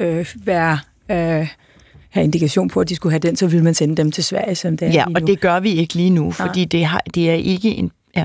[0.00, 0.78] øh, være...
[1.10, 1.48] Øh,
[2.08, 4.54] have indikation på, at de skulle have den, så vil man sende dem til Sverige,
[4.54, 7.30] som det er Ja, og det gør vi ikke lige nu, fordi det, har, det
[7.30, 8.24] er ikke en Ja.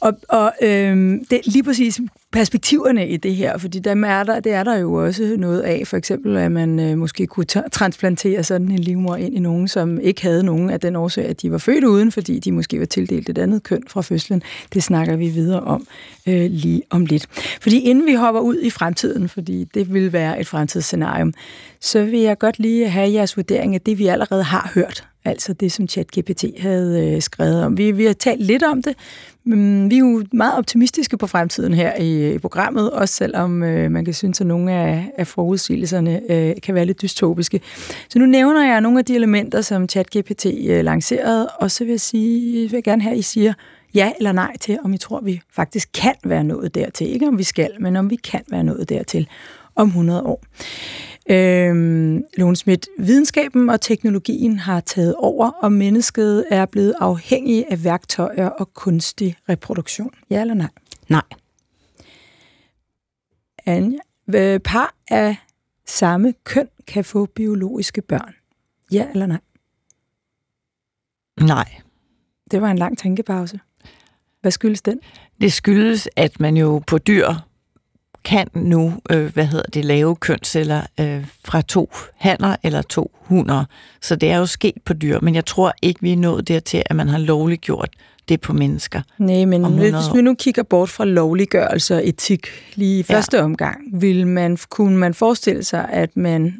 [0.00, 2.00] Og, og øhm, det, lige præcis
[2.34, 5.86] perspektiverne i det her, fordi dem er der, det er der jo også noget af,
[5.86, 10.00] for eksempel at man øh, måske kunne transplantere sådan en livmor ind i nogen, som
[10.00, 12.86] ikke havde nogen af den årsag, at de var født uden, fordi de måske var
[12.86, 14.42] tildelt et andet køn fra fødslen.
[14.72, 15.86] Det snakker vi videre om
[16.28, 17.26] øh, lige om lidt.
[17.60, 21.32] Fordi inden vi hopper ud i fremtiden, fordi det vil være et fremtidsscenarium,
[21.80, 25.52] så vil jeg godt lige have jeres vurdering af det, vi allerede har hørt altså
[25.52, 27.78] det, som ChatGPT havde øh, skrevet om.
[27.78, 28.94] Vi, vi har talt lidt om det,
[29.46, 33.90] Mm, vi er jo meget optimistiske på fremtiden her i, i programmet, også selvom øh,
[33.90, 37.60] man kan synes, at nogle af, af forudsigelserne øh, kan være lidt dystopiske.
[38.08, 41.90] Så nu nævner jeg nogle af de elementer, som ChatGPT øh, lancerede, og så vil
[41.90, 43.52] jeg, sige, vil jeg gerne have, at I siger
[43.94, 47.12] ja eller nej til, om I tror, vi faktisk kan være nået dertil.
[47.12, 49.28] Ikke om vi skal, men om vi kan være nået dertil
[49.76, 50.44] om 100 år.
[51.30, 57.84] Øhm, Lone Schmidt, videnskaben og teknologien har taget over, og mennesket er blevet afhængig af
[57.84, 60.10] værktøjer og kunstig reproduktion.
[60.30, 60.68] Ja eller nej?
[61.08, 61.22] Nej.
[63.66, 63.98] Anja,
[64.58, 65.36] par af
[65.86, 68.34] samme køn kan få biologiske børn.
[68.92, 69.40] Ja eller nej?
[71.40, 71.80] Nej.
[72.50, 73.60] Det var en lang tænkepause.
[74.40, 75.00] Hvad skyldes den?
[75.40, 77.28] Det skyldes, at man jo på dyr
[78.24, 83.64] kan nu, øh, hvad hedder det, lave kønsceller øh, fra to hanner eller to hunder.
[84.02, 86.82] Så det er jo sket på dyr, men jeg tror ikke, vi er nået dertil,
[86.86, 87.90] at man har lovligt gjort
[88.28, 89.02] det på mennesker.
[89.18, 93.42] Nej, men hvis vi nu kigger bort fra lovliggørelse og etik lige i første ja.
[93.42, 96.54] omgang, vil man, kunne man forestille sig, at man,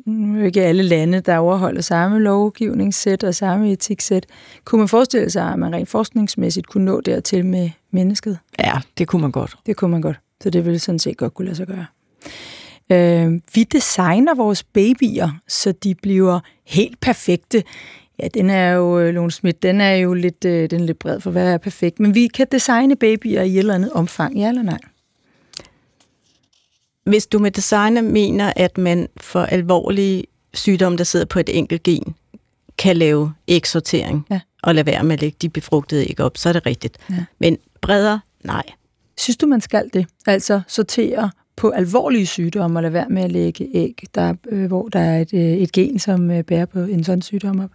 [0.44, 4.26] ikke alle lande, der overholder samme lovgivningssæt og samme etiksæt,
[4.64, 8.38] kunne man forestille sig, at man rent forskningsmæssigt kunne nå dertil med mennesket?
[8.58, 9.54] Ja, det kunne man godt.
[9.66, 10.20] Det kunne man godt.
[10.42, 11.86] Så det ville sådan set godt kunne lade sig gøre.
[12.92, 17.62] Øh, vi designer vores babyer, så de bliver helt perfekte.
[18.18, 20.98] Ja, den er jo, øh, Lone Schmidt, den er jo lidt, øh, den er lidt
[20.98, 22.00] bred for, hvad er perfekt.
[22.00, 24.78] Men vi kan designe babyer i et eller andet omfang, ja eller nej?
[27.04, 31.82] Hvis du med designer mener, at man for alvorlige sygdomme, der sidder på et enkelt
[31.82, 32.14] gen,
[32.78, 34.40] kan lave ægsortering ja.
[34.62, 36.98] og lade være med at lægge de befrugtede æg op, så er det rigtigt.
[37.10, 37.24] Ja.
[37.38, 38.62] Men bredere, nej.
[39.18, 40.06] Synes du, man skal det?
[40.26, 44.88] Altså sortere på alvorlige sygdomme og lade være med at lægge æg, der, øh, hvor
[44.88, 47.70] der er et, øh, et gen, som øh, bærer på en sådan sygdom op?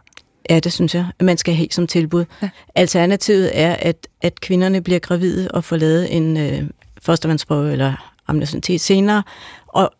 [0.49, 2.25] Ja, det synes jeg, man skal have som tilbud.
[2.41, 2.49] Ja.
[2.75, 6.69] Alternativet er, at, at kvinderne bliver gravide og får lavet en øh,
[7.01, 9.23] fostervandsprøve eller amniocentet senere,
[9.67, 9.91] og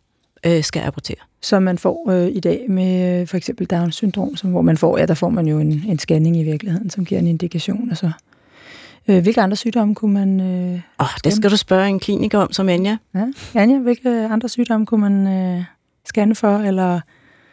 [0.45, 1.17] øh, skal abortere.
[1.41, 4.97] Som man får øh, i dag med øh, for eksempel Down-syndrom, som, hvor man får,
[4.97, 7.97] ja, der får man jo en, en scanning i virkeligheden, som giver en indikation, og
[7.97, 8.11] så
[9.13, 10.39] hvilke andre sygdomme kunne man...
[10.39, 12.97] Øh, oh, det skal du spørge en kliniker om, som Anja.
[13.15, 13.25] Ja.
[13.55, 15.63] Anja, hvilke andre sygdomme kunne man øh,
[16.05, 16.99] scanne for, eller...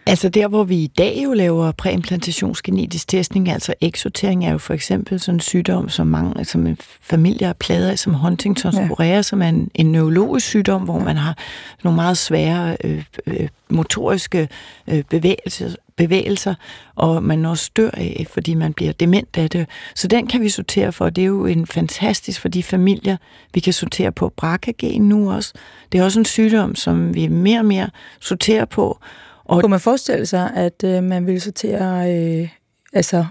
[0.09, 4.75] Altså der, hvor vi i dag jo laver præimplantationsgenetisk testning, altså eksortering, er jo for
[4.75, 8.87] eksempel sådan en sygdom, som mange som en familie er plader af, som Huntingtons ja.
[8.87, 11.37] chorea, som er en, en neurologisk sygdom, hvor man har
[11.85, 14.49] nogle meget svære øh, øh, motoriske
[14.89, 16.55] øh, bevægelser, bevægelser,
[16.95, 19.67] og man også dør af, fordi man bliver dement af det.
[19.95, 21.11] Så den kan vi sortere for.
[21.11, 23.17] Det er jo en fantastisk for de familier,
[23.55, 24.33] vi kan sortere på.
[24.37, 25.53] BRCA-gen nu også.
[25.93, 28.99] Det er også en sygdom, som vi mere og mere sorterer på.
[29.45, 32.49] Og Kunne man forestille sig, at øh, man ville sortere øh,
[32.93, 33.25] altså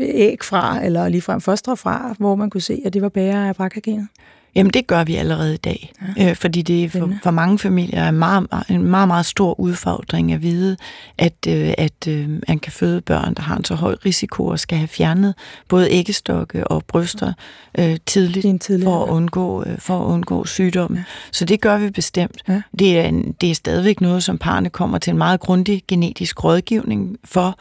[0.00, 3.56] æg fra, eller ligefrem fostre fra, hvor man kunne se, at det var bærer af
[3.56, 4.08] BRCA-genet?
[4.56, 6.30] Jamen det gør vi allerede i dag, ja.
[6.30, 10.42] øh, fordi det for, for mange familier er meget, en meget, meget stor udfordring at
[10.42, 10.76] vide,
[11.18, 14.60] at, øh, at øh, man kan føde børn, der har en så høj risiko og
[14.60, 15.34] skal have fjernet
[15.68, 17.32] både æggestokke og bryster
[17.78, 20.94] øh, tidligt for at undgå, øh, for at undgå sygdom.
[20.94, 21.02] Ja.
[21.32, 22.42] Så det gør vi bestemt.
[22.48, 22.62] Ja.
[22.78, 26.44] Det, er en, det er stadigvæk noget, som parne kommer til en meget grundig genetisk
[26.44, 27.58] rådgivning for,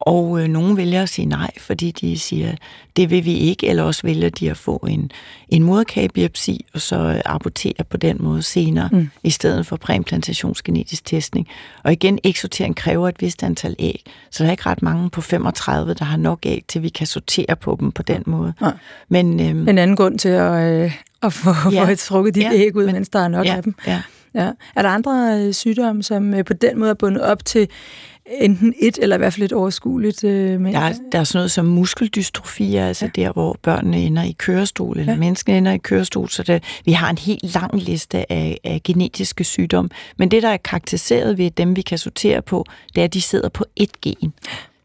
[0.00, 2.54] og øh, nogle vælger at sige nej, fordi de siger,
[2.96, 5.10] det vil vi ikke, eller også vælger de at få en,
[5.48, 9.08] en moderkagebiopsi, og så øh, abortere på den måde senere, mm.
[9.22, 11.48] i stedet for præimplantationsgenetisk testning.
[11.84, 15.20] Og igen, eksortering kræver et vist antal æg, så der er ikke ret mange på
[15.20, 18.52] 35, der har nok æg, til vi kan sortere på dem på den måde.
[18.60, 18.70] Ja.
[19.08, 22.42] Men, øhm, en anden grund til at, øh, at få, ja, få et strukket dit
[22.42, 23.74] ja, æg ud, men, mens der er nok ja, af dem.
[23.86, 24.02] Ja.
[24.34, 24.50] Ja.
[24.76, 27.68] Er der andre øh, sygdomme, som øh, på den måde er bundet op til
[28.30, 31.50] enten et eller i hvert fald et overskueligt øh, Der er, der er sådan noget
[31.50, 33.22] som muskeldystrofi, altså ja.
[33.22, 35.18] der, hvor børnene ender i kørestol, eller ja.
[35.18, 39.44] menneskene ender i kørestol, så det, vi har en helt lang liste af, af genetiske
[39.44, 39.90] sygdomme.
[40.16, 43.20] Men det, der er karakteriseret ved dem, vi kan sortere på, det er, at de
[43.20, 44.32] sidder på et gen.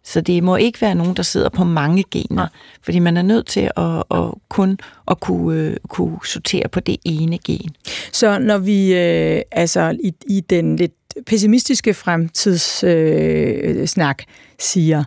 [0.04, 2.48] Så det må ikke være nogen, der sidder på mange gener, ja.
[2.82, 4.78] fordi man er nødt til at, at kun
[5.12, 7.70] at kunne, øh, kunne sortere på det ene gen.
[8.12, 10.94] Så når vi øh, altså i, i den lidt
[11.26, 14.26] pessimistiske fremtidssnak øh,
[14.60, 15.04] siger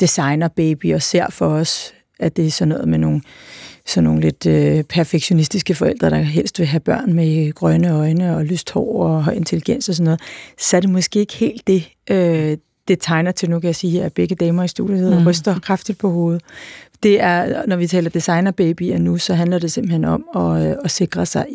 [0.00, 3.20] designer baby og ser for os, at det er sådan noget med nogle,
[3.86, 8.44] sådan nogle lidt øh, perfektionistiske forældre, der helst vil have børn med grønne øjne og
[8.44, 10.20] lyst hår og høj intelligens og sådan noget,
[10.58, 12.56] så er det måske ikke helt det, øh,
[12.88, 15.26] det tegner til, nu kan jeg sige, at begge damer i studiet mm.
[15.26, 16.42] ryster kraftigt på hovedet.
[17.02, 20.76] Det er, når vi taler designer babyer nu, så handler det simpelthen om at, øh,
[20.84, 21.46] at sikre sig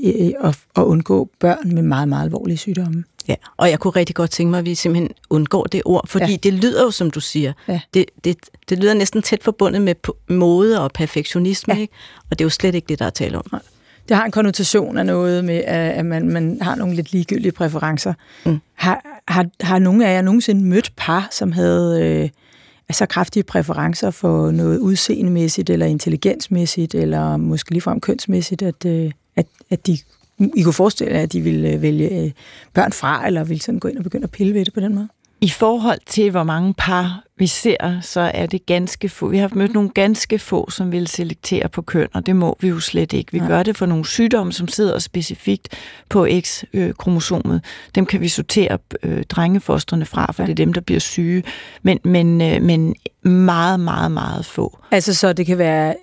[0.44, 3.04] at, at undgå børn med meget, meget alvorlige sygdomme.
[3.28, 6.32] Ja, og jeg kunne rigtig godt tænke mig, at vi simpelthen undgår det ord, fordi
[6.32, 6.38] ja.
[6.44, 7.80] det lyder jo, som du siger, ja.
[7.94, 8.38] det, det,
[8.70, 9.96] det lyder næsten tæt forbundet med
[10.30, 11.80] mode og perfektionisme, ja.
[11.80, 11.94] ikke?
[12.30, 13.62] og det er jo slet ikke det, der er tale om.
[14.10, 18.14] Det har en konnotation af noget med, at man, man har nogle lidt ligegyldige præferencer.
[18.46, 18.60] Mm.
[18.74, 22.04] Har, har, har nogen af jer nogensinde mødt par, som havde...
[22.04, 22.30] Øh,
[22.90, 29.46] altså kraftige præferencer for noget udseendemæssigt, eller intelligensmæssigt, eller måske ligefrem kønsmæssigt, at, øh, at,
[29.70, 29.98] at de,
[30.40, 32.32] I kunne forestille jer, at de ville øh, vælge øh,
[32.74, 34.96] børn fra, eller ville sådan gå ind og begynde at pille ved det på den
[34.96, 35.08] måde?
[35.42, 39.28] I forhold til, hvor mange par vi ser, så er det ganske få.
[39.28, 42.68] Vi har mødt nogle ganske få, som vil selektere på køn, og det må vi
[42.68, 43.32] jo slet ikke.
[43.32, 43.48] Vi ja.
[43.48, 45.68] gør det for nogle sygdomme, som sidder specifikt
[46.10, 47.62] på X-kromosomet.
[47.96, 50.48] Dem kan vi sortere øh, drengefosterne fra, for ja.
[50.48, 51.44] det er dem, der bliver syge.
[51.84, 54.80] Men, men, øh, men meget, meget, meget få.
[54.92, 55.96] Altså, så det kan være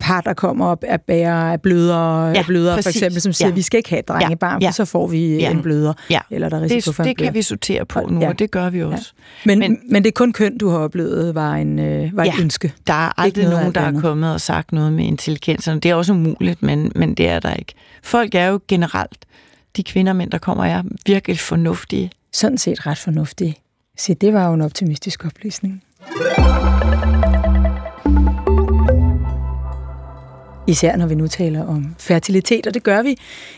[0.00, 3.48] par, der kommer op af bærer af bløder, ja, af bløder for eksempel, som siger,
[3.48, 3.54] ja.
[3.54, 4.68] vi skal ikke have drengebarn, ja.
[4.68, 5.50] for så får vi ja.
[5.50, 5.92] en bløder.
[6.10, 6.18] Ja.
[6.30, 8.28] Eller der risiko det, for det kan vi sortere på nu, ja.
[8.28, 9.12] og det gør vi også.
[9.16, 9.22] Ja.
[9.44, 12.34] Men, men, men det er kun køn, du har oplevet, var, en, øh, var ja,
[12.34, 12.72] et ønske?
[12.86, 15.80] der er aldrig nogen, der er kommet og sagt noget med intelligenserne.
[15.80, 17.74] Det er også umuligt, men, men det er der ikke.
[18.02, 19.26] Folk er jo generelt,
[19.76, 22.10] de kvinder og mænd, der kommer, er virkelig fornuftige.
[22.32, 23.56] Sådan set ret fornuftige.
[23.98, 25.82] Se, det var jo en optimistisk oplysning.
[30.70, 33.16] Især når vi nu taler om fertilitet, og det gør vi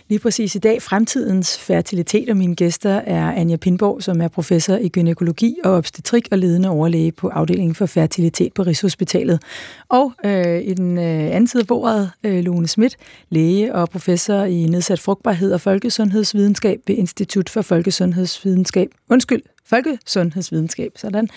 [0.08, 0.82] lige præcis i dag.
[0.82, 6.28] Fremtidens fertilitet, og mine gæster er Anja Pindborg, som er professor i gynækologi og obstetrik
[6.30, 9.42] og ledende overlæge på afdelingen for fertilitet på Rigshospitalet.
[9.88, 12.96] Og øh, i den øh, anden side af bordet, øh, Lone Schmidt,
[13.30, 18.88] læge og professor i nedsat frugtbarhed og folkesundhedsvidenskab ved Institut for Folkesundhedsvidenskab.
[19.10, 21.28] Undskyld, folkesundhedsvidenskab, sådan,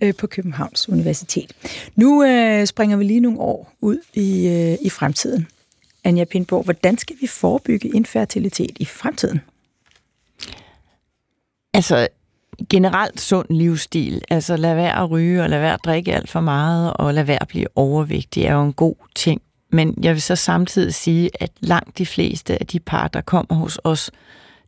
[0.00, 1.52] øh, på Københavns Universitet.
[1.96, 5.46] Nu øh, springer vi lige nogle år ud i, øh, i fremtiden.
[6.04, 9.40] Anja Pindborg, hvordan skal vi forebygge infertilitet i fremtiden?
[11.74, 12.08] Altså,
[12.70, 16.40] generelt sund livsstil, altså lad være at ryge, og lad være at drikke alt for
[16.40, 19.42] meget, og lad være at blive overvægtig, er jo en god ting.
[19.72, 23.54] Men jeg vil så samtidig sige, at langt de fleste af de par, der kommer
[23.54, 24.10] hos os,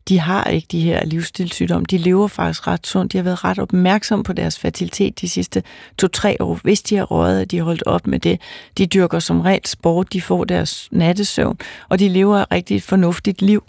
[0.09, 1.85] de har ikke de her livsstilssygdomme.
[1.85, 3.13] De lever faktisk ret sundt.
[3.13, 5.63] De har været ret opmærksom på deres fertilitet de sidste
[5.97, 6.59] to-tre år.
[6.63, 8.41] Hvis de har røget, de har holdt op med det.
[8.77, 11.57] De dyrker som regel sport, de får deres nattesøvn,
[11.89, 13.63] og de lever et rigtig fornuftigt liv.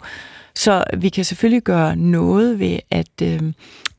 [0.55, 3.41] Så vi kan selvfølgelig gøre noget ved at, øh,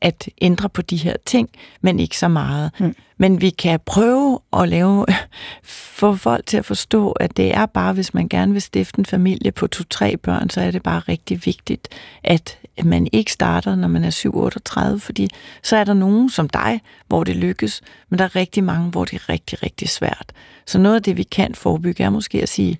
[0.01, 1.49] at ændre på de her ting,
[1.81, 2.71] men ikke så meget.
[2.79, 2.95] Mm.
[3.17, 5.05] Men vi kan prøve at lave,
[5.99, 9.05] få folk til at forstå, at det er bare, hvis man gerne vil stifte en
[9.05, 11.87] familie på to-tre børn, så er det bare rigtig vigtigt,
[12.23, 15.29] at man ikke starter, når man er 7-38, fordi
[15.63, 19.05] så er der nogen som dig, hvor det lykkes, men der er rigtig mange, hvor
[19.05, 20.33] det er rigtig, rigtig svært.
[20.65, 22.79] Så noget af det, vi kan forebygge, er måske at sige,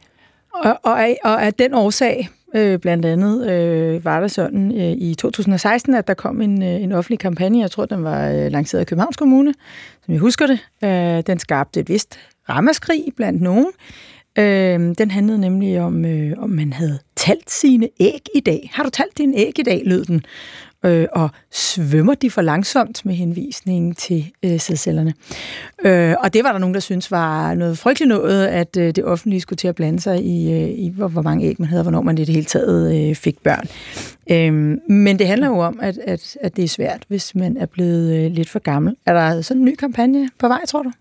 [0.54, 4.92] og, og, af, og af den årsag, øh, blandt andet, øh, var det sådan øh,
[4.92, 8.52] i 2016, at der kom en, øh, en offentlig kampagne, jeg tror, den var øh,
[8.52, 9.54] lanceret af Københavns Kommune,
[10.06, 10.60] som jeg husker det.
[10.84, 13.68] Øh, den skabte et vist ramaskrig blandt nogen.
[14.38, 18.70] Øh, den handlede nemlig om, øh, om man havde talt sine æg i dag.
[18.74, 20.22] Har du talt dine æg i dag, lød den
[20.88, 25.14] øh, og svømmer de for langsomt med henvisning til øh, sædcellerne.
[25.86, 29.06] Øh, og det var der nogen, der synes var noget frygteligt noget, at øh, det
[29.06, 31.80] offentlige skulle til at blande sig i, øh, i hvor, hvor mange æg man havde,
[31.80, 33.68] og hvornår man i det hele taget øh, fik børn.
[34.32, 37.66] Øh, men det handler jo om, at, at, at det er svært, hvis man er
[37.66, 38.96] blevet øh, lidt for gammel.
[39.06, 40.92] Er der sådan en ny kampagne på vej, tror du?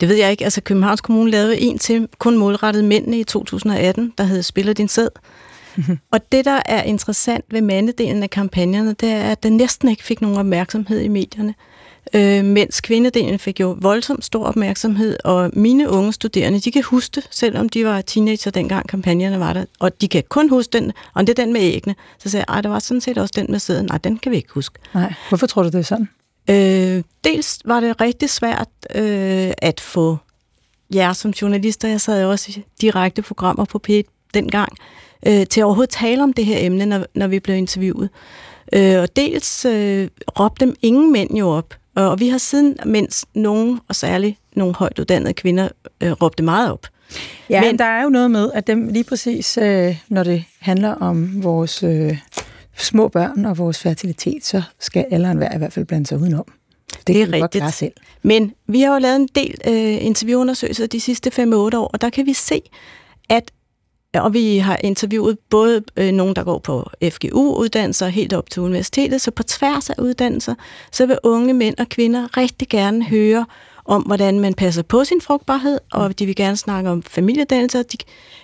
[0.00, 0.44] Det ved jeg ikke.
[0.44, 4.88] Altså Københavns Kommune lavede en til kun målrettet mændene i 2018, der hed Spiller din
[4.88, 5.08] sæd.
[6.12, 10.04] Og det, der er interessant ved mandedelen af kampagnerne, det er, at den næsten ikke
[10.04, 11.54] fik nogen opmærksomhed i medierne.
[12.14, 17.14] Øh, mens kvindedelen fik jo voldsomt stor opmærksomhed, og mine unge studerende, de kan huske
[17.14, 20.92] det, selvom de var teenager dengang kampagnerne var der, og de kan kun huske den,
[21.14, 21.94] og det er den med æggene.
[22.18, 23.86] Så sagde jeg, der var sådan set også den med sæden.
[23.86, 24.78] Nej, den kan vi ikke huske.
[24.94, 26.08] Nej, hvorfor tror du, det er sådan?
[26.50, 30.16] Øh, dels var det rigtig svært øh, at få
[30.94, 34.72] jer som journalister, jeg sad jo også i direkte programmer på P1 dengang,
[35.26, 38.08] øh, til at overhovedet tale om det her emne, når, når vi blev interviewet.
[38.72, 40.08] Øh, og dels øh,
[40.40, 44.74] råbte dem ingen mænd jo op, og vi har siden, mens nogen, og særligt nogle
[44.74, 45.68] højt uddannede kvinder,
[46.00, 46.86] øh, råbte meget op.
[47.50, 50.94] Ja, men der er jo noget med, at dem lige præcis, øh, når det handler
[50.94, 52.18] om vores øh,
[52.76, 56.44] små børn og vores fertilitet, så skal alle og i hvert fald blande sig udenom.
[57.06, 57.74] Det, det er rigtigt.
[57.74, 57.92] Selv.
[58.22, 62.10] Men vi har jo lavet en del øh, interviewundersøgelser de sidste 5-8 år, og der
[62.10, 62.60] kan vi se,
[63.28, 63.50] at
[64.14, 69.20] og vi har interviewet både øh, nogen, der går på FGU-uddannelser helt op til universitetet,
[69.20, 70.54] så på tværs af uddannelser,
[70.92, 73.46] så vil unge mænd og kvinder rigtig gerne høre
[73.84, 77.82] om, hvordan man passer på sin frugtbarhed, og de vil gerne snakke om familiedannelser.
[77.82, 77.96] De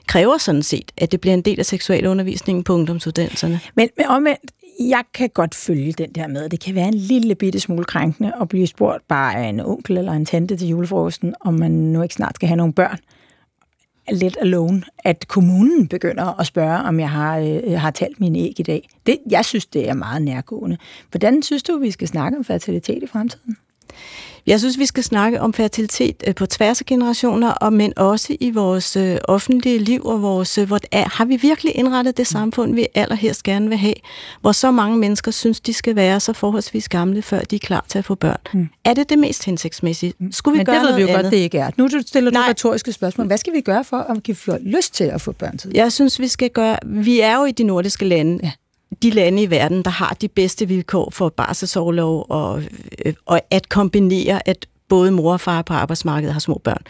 [0.07, 3.61] kræver sådan set, at det bliver en del af seksualundervisningen på ungdomsuddannelserne.
[3.75, 4.51] Men, men omvendt,
[4.81, 8.33] jeg kan godt følge den der med, det kan være en lille bitte smule krænkende
[8.41, 12.03] at blive spurgt bare af en onkel eller en tante til julefrokosten, om man nu
[12.03, 12.99] ikke snart skal have nogle børn
[14.11, 18.61] let alone, at kommunen begynder at spørge, om jeg har, øh, har talt mine æg
[18.61, 18.89] i dag.
[19.07, 20.77] Det, jeg synes, det er meget nærgående.
[21.11, 23.57] Hvordan synes du, vi skal snakke om fertilitet i fremtiden?
[24.49, 28.37] Jeg synes, vi skal snakke om fertilitet øh, på tværs af generationer, og men også
[28.41, 30.59] i vores øh, offentlige liv og vores...
[30.59, 33.95] Øh, hvor, har vi virkelig indrettet det samfund, vi allerhelst gerne vil have,
[34.41, 37.85] hvor så mange mennesker synes, de skal være så forholdsvis gamle, før de er klar
[37.89, 38.39] til at få børn?
[38.53, 38.69] Mm.
[38.85, 40.13] Er det det mest hensigtsmæssige?
[40.19, 40.33] Mm.
[40.33, 41.33] Skulle vi Men gøre det ved vi jo noget godt, andet?
[41.33, 41.71] det ikke er.
[41.77, 42.49] Nu stiller du Nej.
[42.49, 43.27] retoriske spørgsmål.
[43.27, 45.71] Hvad skal vi gøre for, at vi får lyst til at få børn til?
[45.75, 46.77] Jeg synes, vi skal gøre...
[46.87, 48.39] Vi er jo i de nordiske lande.
[48.43, 48.51] Ja.
[49.03, 52.63] De lande i verden, der har de bedste vilkår for barselsårlov og,
[53.05, 56.83] øh, og at kombinere, at både mor og far på arbejdsmarkedet har små børn.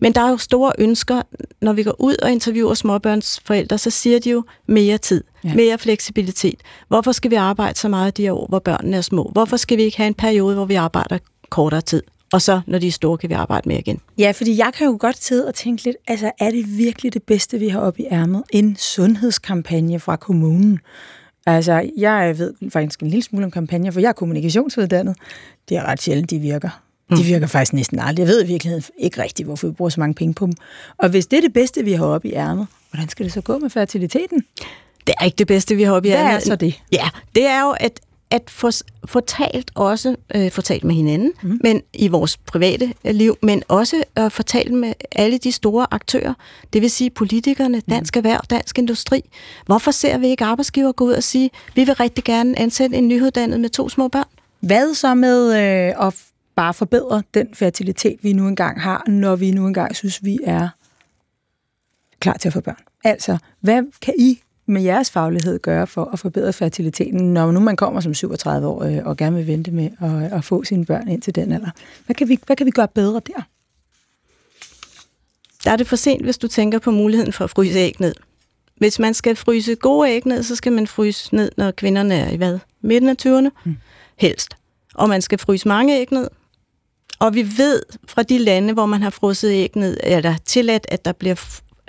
[0.00, 1.22] Men der er jo store ønsker.
[1.60, 5.54] Når vi går ud og interviewer småbørnsforældre, så siger de jo mere tid, Ja.
[5.54, 6.60] mere fleksibilitet.
[6.88, 9.30] Hvorfor skal vi arbejde så meget de år, hvor børnene er små?
[9.32, 11.18] Hvorfor skal vi ikke have en periode, hvor vi arbejder
[11.50, 12.02] kortere tid?
[12.32, 14.00] Og så, når de er store, kan vi arbejde mere igen.
[14.18, 17.22] Ja, fordi jeg kan jo godt sidde og tænke lidt, altså er det virkelig det
[17.22, 18.42] bedste, vi har oppe i ærmet?
[18.52, 20.78] En sundhedskampagne fra kommunen.
[21.46, 25.16] Altså, jeg ved faktisk en lille smule om kampagner, for jeg er kommunikationsuddannet.
[25.68, 26.80] Det er ret sjældent, de virker.
[27.16, 28.22] De virker faktisk næsten aldrig.
[28.22, 30.54] Jeg ved i virkeligheden ikke rigtigt, hvorfor vi bruger så mange penge på dem.
[30.98, 33.40] Og hvis det er det bedste, vi har oppe i ærmet, hvordan skal det så
[33.40, 34.44] gå med fertiliteten?
[35.06, 36.42] Det er ikke det bedste, vi har oppe i Hvad er ærmet.
[36.42, 36.82] så det?
[36.92, 38.00] Ja, det er jo at,
[38.34, 38.70] at få,
[39.06, 41.60] få talt også, øh, få talt med hinanden, mm.
[41.62, 45.86] men i vores private øh, liv, men også at få talt med alle de store
[45.90, 46.34] aktører,
[46.72, 49.22] det vil sige politikerne, dansk erhverv, dansk industri.
[49.66, 53.08] Hvorfor ser vi ikke arbejdsgiver gå ud og sige, vi vil rigtig gerne ansætte en
[53.08, 54.28] nyuddannet med to små børn?
[54.60, 56.14] Hvad så med øh, at
[56.56, 60.68] bare forbedre den fertilitet, vi nu engang har, når vi nu engang synes, vi er
[62.20, 62.82] klar til at få børn?
[63.04, 67.76] Altså, hvad kan I med jeres faglighed gøre for at forbedre fertiliteten, når nu man
[67.76, 71.08] kommer som 37 år øh, og gerne vil vente med at, at få sine børn
[71.08, 71.70] ind til den alder?
[72.06, 73.42] Hvad kan, vi, hvad kan vi gøre bedre der?
[75.64, 78.14] Der er det for sent, hvis du tænker på muligheden for at fryse æg ned.
[78.76, 82.30] Hvis man skal fryse gode æg ned, så skal man fryse ned, når kvinderne er
[82.30, 82.58] i hvad?
[82.80, 83.48] Midten af 20'erne?
[83.64, 83.76] Mm.
[84.16, 84.56] Helst.
[84.94, 86.28] Og man skal fryse mange æg ned.
[87.18, 91.04] Og vi ved fra de lande, hvor man har frosset æg ned, eller tilladt, at
[91.04, 91.34] der bliver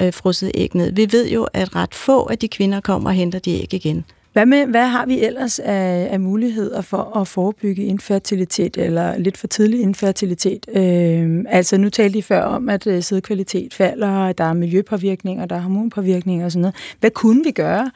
[0.01, 0.91] øh, frosset æg ned.
[0.91, 4.05] Vi ved jo, at ret få af de kvinder kommer og henter de æg igen.
[4.35, 9.37] Hvad, med, hvad har vi ellers af, af muligheder for at forebygge infertilitet, eller lidt
[9.37, 10.65] for tidlig infertilitet?
[10.75, 15.55] Øh, altså nu talte I før om, at øh, sædkvalitet falder, der er miljøpåvirkninger, der
[15.55, 16.75] er hormonpåvirkninger og sådan noget.
[16.99, 17.91] Hvad kunne vi gøre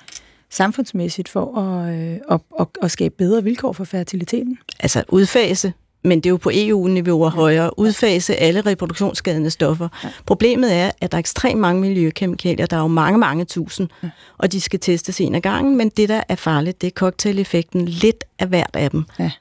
[0.49, 4.57] samfundsmæssigt for at, øh, at, at, at skabe bedre vilkår for fertiliteten?
[4.79, 5.73] Altså udfase,
[6.03, 9.87] men det er jo på EU-niveau og højere, udfase alle reproduktionsskadende stoffer.
[10.03, 10.09] Ja.
[10.25, 14.09] Problemet er, at der er ekstremt mange miljøkemikalier, der er jo mange, mange tusind, ja.
[14.37, 17.85] og de skal testes en af gangen, men det, der er farligt, det er cocktail-effekten,
[17.85, 19.03] lidt af hvert af dem.
[19.19, 19.31] Ja.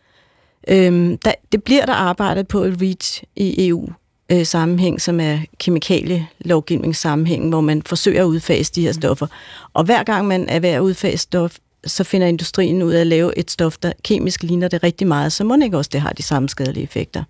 [0.68, 3.88] Øhm, der, det bliver der arbejdet på et REACH i EU,
[4.32, 9.26] øh, sammenhæng, som er kemikalielovgivningssammenhæng, hvor man forsøger at udfase de her stoffer.
[9.74, 11.56] Og hver gang man er ved at udfase stof,
[11.86, 15.32] så finder industrien ud af at lave et stof, der kemisk ligner det rigtig meget,
[15.32, 17.24] så må det ikke også det har de samme skadelige effekter.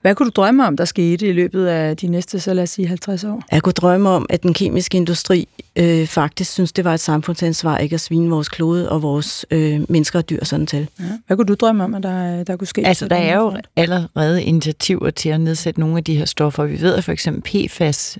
[0.00, 2.70] Hvad kunne du drømme om, der skete i løbet af de næste, så lad os
[2.70, 3.42] sige, 50 år?
[3.52, 7.78] Jeg kunne drømme om, at den kemiske industri øh, faktisk synes, det var et samfundsansvar
[7.78, 10.88] ikke at svine vores klode og vores øh, mennesker og dyr sådan til.
[11.00, 11.04] Ja.
[11.26, 12.86] Hvad kunne du drømme om, at der, der kunne ske?
[12.86, 16.64] Altså, der er jo allerede initiativer til at nedsætte nogle af de her stoffer.
[16.64, 18.18] Vi ved, at for eksempel PFAS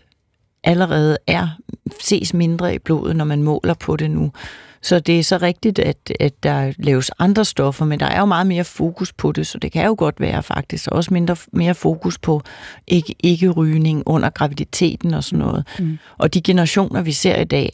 [0.64, 1.48] allerede er
[2.00, 4.32] ses mindre i blodet, når man måler på det nu.
[4.82, 8.26] Så det er så rigtigt, at, at der laves andre stoffer, men der er jo
[8.26, 11.74] meget mere fokus på det, så det kan jo godt være faktisk også mindre, mere
[11.74, 12.42] fokus på
[12.86, 15.66] ikke, ikke rygning under graviditeten og sådan noget.
[15.78, 15.98] Mm.
[16.18, 17.72] Og de generationer, vi ser i dag,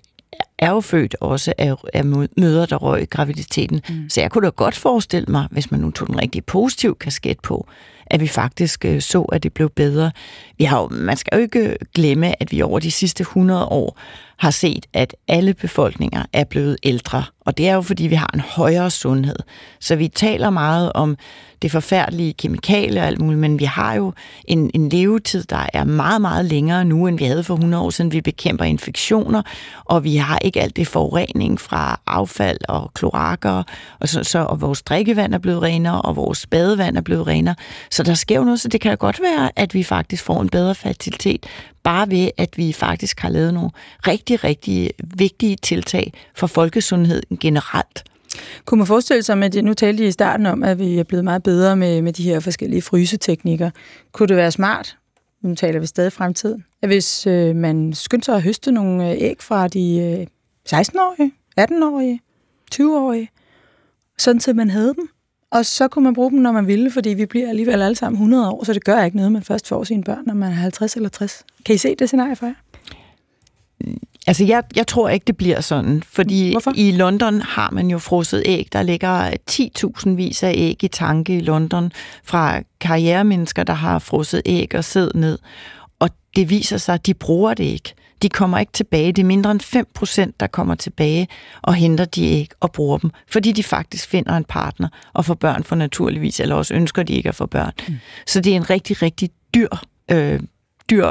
[0.59, 2.05] er jo født også af, af
[2.37, 3.81] møder, der røg i graviditeten.
[3.89, 4.11] Mm.
[4.11, 7.41] Så jeg kunne da godt forestille mig, hvis man nu tog den rigtig positive kasket
[7.41, 7.69] på,
[8.07, 10.11] at vi faktisk øh, så, at det blev bedre.
[10.59, 13.99] Vi har jo, man skal jo ikke glemme, at vi over de sidste 100 år
[14.39, 17.25] har set, at alle befolkninger er blevet ældre.
[17.41, 19.37] Og det er jo, fordi vi har en højere sundhed.
[19.81, 21.17] Så vi taler meget om
[21.63, 24.13] det forfærdelige kemikalier og alt muligt, men vi har jo
[24.45, 27.91] en, en levetid, der er meget, meget længere nu, end vi havde for 100 år
[27.91, 28.13] siden.
[28.13, 29.43] Vi bekæmper infektioner,
[29.85, 33.63] og vi har ikke alt det forurening fra affald og kloakker,
[34.01, 37.55] og, så, så, og vores drikkevand er blevet renere, og vores badevand er blevet renere.
[37.91, 40.43] Så der sker jo noget, så det kan jo godt være, at vi faktisk får
[40.43, 41.47] en bedre fertilitet,
[41.87, 43.71] bare ved, at vi faktisk har lavet nogle
[44.07, 48.05] rigtig, rigtig vigtige tiltag for folkesundheden generelt.
[48.65, 51.25] Kunne man forestille sig, at nu talte I i starten om, at vi er blevet
[51.25, 53.71] meget bedre med, med de her forskellige fryseteknikker.
[54.13, 54.97] Kunne det være smart,
[55.43, 59.17] nu taler vi stadig fremtiden, at hvis øh, man skyndte sig at høste nogle øh,
[59.19, 60.27] æg fra de øh,
[60.77, 62.21] 16-årige, 18-årige,
[62.75, 63.29] 20-årige,
[64.19, 65.09] sådan til man havde dem,
[65.51, 68.17] og så kunne man bruge dem, når man ville, fordi vi bliver alligevel alle sammen
[68.17, 70.55] 100 år, så det gør ikke noget, man først får sine børn, når man er
[70.55, 71.45] 50 eller 60.
[71.65, 72.55] Kan I se det scenarie for jer?
[74.27, 76.73] Altså, jeg, jeg tror ikke, det bliver sådan, fordi Hvorfor?
[76.77, 78.69] i London har man jo frosset æg.
[78.73, 81.93] Der ligger 10.000 vis af æg i tanke i London
[82.25, 85.39] fra karrieremennesker, der har frosset æg og siddet ned.
[85.99, 87.95] Og det viser sig, at de bruger det ikke.
[88.23, 89.13] De kommer ikke tilbage.
[89.13, 91.29] Det er mindre end 5 procent, der kommer tilbage
[91.63, 95.35] og henter de æg og bruger dem, fordi de faktisk finder en partner og får
[95.35, 97.73] børn for naturligvis, eller også ønsker de ikke at få børn.
[97.89, 97.95] Mm.
[98.27, 99.69] Så det er en rigtig, rigtig dyr
[100.11, 100.41] øh,
[100.91, 101.07] dyr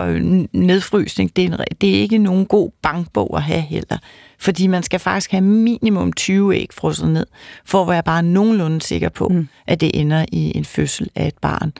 [0.53, 1.35] nedfrysning.
[1.35, 3.97] Det er, en, det er ikke nogen god bankbog at have heller.
[4.39, 7.25] Fordi man skal faktisk have minimum 20 æg frosset ned,
[7.65, 9.47] for at være bare nogenlunde sikker på, mm.
[9.67, 11.73] at det ender i en fødsel af et barn.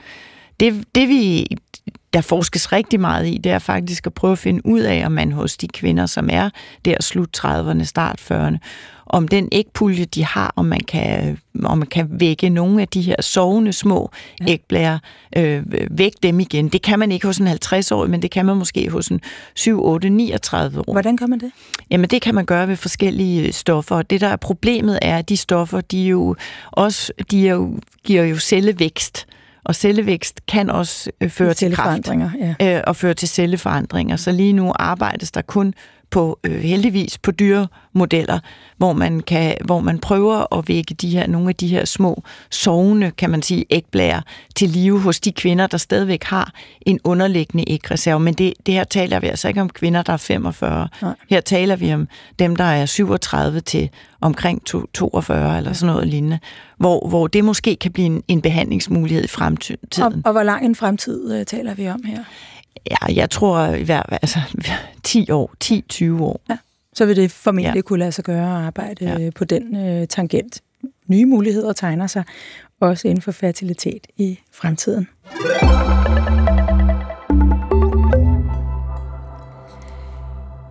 [0.60, 1.46] Det, det vi,
[2.12, 5.12] der forskes rigtig meget i, det er faktisk at prøve at finde ud af, om
[5.12, 6.50] man hos de kvinder, som er
[6.84, 8.58] der slut 30'erne, start 40'erne,
[9.06, 13.00] om den ægpulje, de har, om man kan, om man kan vække nogle af de
[13.00, 14.10] her sovende små
[14.40, 14.52] ja.
[14.52, 14.98] ægblære,
[15.36, 16.68] øh, væk dem igen.
[16.68, 19.20] Det kan man ikke hos en 50-årig, men det kan man måske hos en
[19.54, 20.92] 7, 8, 39 år.
[20.92, 21.50] Hvordan gør man det?
[21.90, 24.02] Jamen det kan man gøre ved forskellige stoffer.
[24.02, 26.36] Det der er problemet er, at de stoffer, de jo
[26.72, 29.26] også, de jo, giver jo cellevækst.
[29.66, 32.10] Og cellevækst kan også øh, føre til kræft
[32.60, 32.76] ja.
[32.76, 34.16] øh, og føre til celleforandringer.
[34.16, 35.74] Så lige nu arbejdes der kun
[36.10, 38.38] på øh, heldigvis på dyremodeller,
[38.76, 42.22] hvor man kan, hvor man prøver at vække de her nogle af de her små
[42.50, 44.22] sovende, kan man sige, ægblære
[44.54, 48.20] til live hos de kvinder, der stadigvæk har en underliggende ægreserve.
[48.20, 50.88] Men det, det her taler vi altså ikke om kvinder, der er 45.
[51.02, 51.14] Nej.
[51.30, 53.90] Her taler vi om dem, der er 37 til
[54.20, 54.62] omkring
[54.94, 56.38] 42 eller sådan noget lignende,
[56.78, 60.02] hvor, hvor det måske kan blive en, en behandlingsmulighed i fremtiden.
[60.02, 62.24] Og, og hvor lang en fremtid uh, taler vi om her?
[62.90, 64.38] Ja, jeg tror i hvert altså,
[65.02, 66.40] 10 år, 10-20 år.
[66.50, 66.58] Ja,
[66.92, 67.80] så vil det formentlig ja.
[67.80, 69.30] kunne lade sig gøre at arbejde ja.
[69.30, 70.62] på den uh, tangent.
[71.06, 72.24] Nye muligheder tegner sig,
[72.80, 75.08] også inden for fertilitet i fremtiden.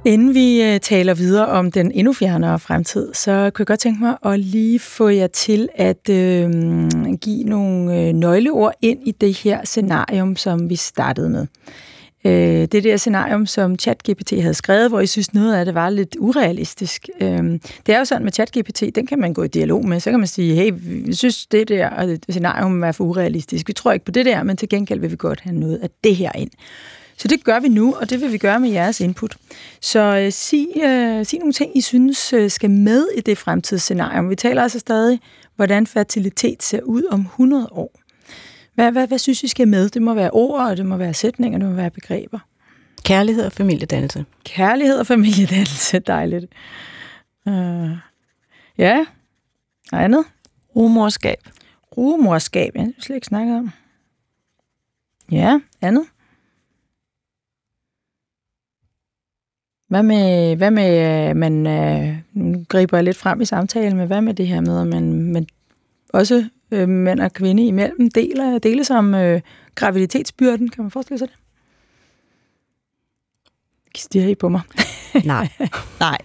[0.05, 4.03] Inden vi uh, taler videre om den endnu fjernere fremtid, så kunne jeg godt tænke
[4.03, 6.15] mig at lige få jer til at uh,
[7.21, 11.47] give nogle uh, nøgleord ind i det her scenarium, som vi startede med
[12.25, 12.31] øh,
[12.71, 16.15] det der scenarium, som ChatGPT havde skrevet, hvor jeg synes, noget af det var lidt
[16.19, 17.09] urealistisk.
[17.21, 17.43] Øh,
[17.85, 19.99] det er jo sådan med ChatGPT, den kan man gå i dialog med.
[19.99, 20.71] Så kan man sige, hey,
[21.05, 23.67] vi synes, det der øh, scenarium er for urealistisk.
[23.67, 25.89] Vi tror ikke på det der, men til gengæld vil vi godt have noget af
[26.03, 26.51] det her ind.
[27.17, 29.37] Så det gør vi nu, og det vil vi gøre med jeres input.
[29.81, 34.27] Så øh, sig, øh, sig nogle ting, I synes øh, skal med i det fremtidsscenario.
[34.27, 35.19] Vi taler altså stadig,
[35.55, 37.99] hvordan fertilitet ser ud om 100 år.
[38.75, 39.89] Hvad, hvad, hvad synes I skal med?
[39.89, 42.39] Det må være ord, og det må være sætninger, det må være begreber.
[43.03, 44.25] Kærlighed og familiedannelse.
[44.43, 46.45] Kærlighed og familiedannelse, dejligt.
[47.45, 47.91] Uh,
[48.77, 49.05] ja,
[49.91, 50.25] og andet?
[50.75, 51.37] Rumorskab.
[51.97, 53.69] Rumorskab, ja, det har slet ikke snakket om.
[55.31, 56.05] Ja, andet?
[59.87, 64.07] Hvad med, hvad med øh, man øh, nu griber jeg lidt frem i samtalen, men
[64.07, 65.47] hvad med det her med, at man, man
[66.13, 69.41] også øh, mænd og kvinde imellem deler, deles om øh,
[69.75, 70.69] graviditetsbyrden.
[70.69, 71.37] Kan man forestille sig det?
[73.97, 74.61] Stiger I på mig?
[75.25, 75.49] Nej.
[75.99, 76.17] Nej.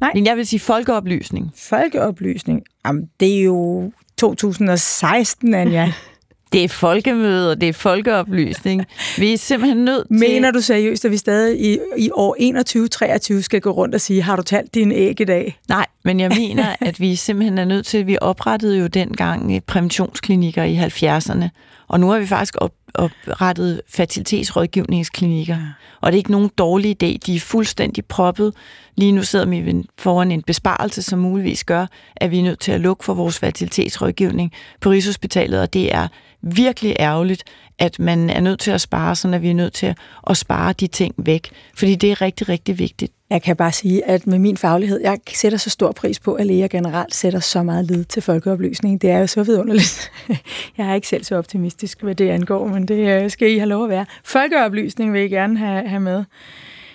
[0.00, 0.10] Nej.
[0.14, 1.52] Men jeg vil sige folkeoplysning.
[1.56, 2.62] Folkeoplysning?
[2.86, 5.92] Jamen, det er jo 2016, Anja.
[6.52, 8.84] Det er folkemøde, det er folkeoplysning.
[9.18, 10.18] Vi er simpelthen nødt til...
[10.18, 12.36] Mener du seriøst, at vi stadig i, i år
[13.38, 15.60] 21-23 skal gå rundt og sige, har du talt din æg i dag?
[15.68, 18.06] Nej, men jeg mener, at vi simpelthen er nødt til...
[18.06, 21.48] Vi oprettede jo dengang præventionsklinikker i 70'erne,
[21.88, 25.58] og nu har vi faktisk op, oprettet fertilitetsrådgivningsklinikker.
[26.00, 27.18] Og det er ikke nogen dårlig idé.
[27.26, 28.54] De er fuldstændig proppet.
[28.96, 31.86] Lige nu sidder vi foran en besparelse, som muligvis gør,
[32.16, 36.08] at vi er nødt til at lukke for vores fertilitetsrådgivning på Rigshospitalet, og det er
[36.42, 37.44] virkelig ærgerligt,
[37.78, 39.94] at man er nødt til at spare, så at vi er nødt til
[40.26, 41.50] at spare de ting væk.
[41.74, 43.12] Fordi det er rigtig, rigtig vigtigt.
[43.30, 46.46] Jeg kan bare sige, at med min faglighed, jeg sætter så stor pris på, at
[46.46, 49.02] læger generelt sætter så meget lid til folkeoplysning.
[49.02, 50.12] Det er jo så vidunderligt.
[50.78, 53.68] Jeg er ikke selv så optimistisk, hvad det angår, men det øh, skal I have
[53.68, 54.06] lov at være.
[54.24, 56.24] Folkeoplysning vil jeg gerne have, have med.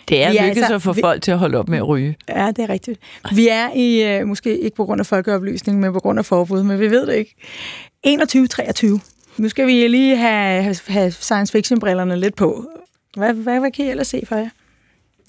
[0.09, 2.15] Det er lykkedes altså, at få vi, folk til at holde op med at ryge.
[2.29, 2.99] Ja, det er rigtigt.
[3.35, 6.63] Vi er i, uh, måske ikke på grund af folkeoplysning, men på grund af forbud,
[6.63, 7.35] men vi ved det ikke.
[8.07, 8.99] 21-23.
[9.37, 12.65] Nu skal vi lige have, have science fiction-brillerne lidt på.
[13.17, 14.49] Hvad, hvad, hvad kan I ellers se for jer?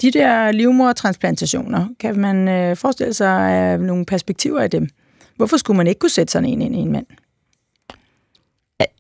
[0.03, 4.89] De der livmortransplantationer, kan man øh, forestille sig øh, nogle perspektiver i dem?
[5.37, 7.07] Hvorfor skulle man ikke kunne sætte sådan en ind i en mand?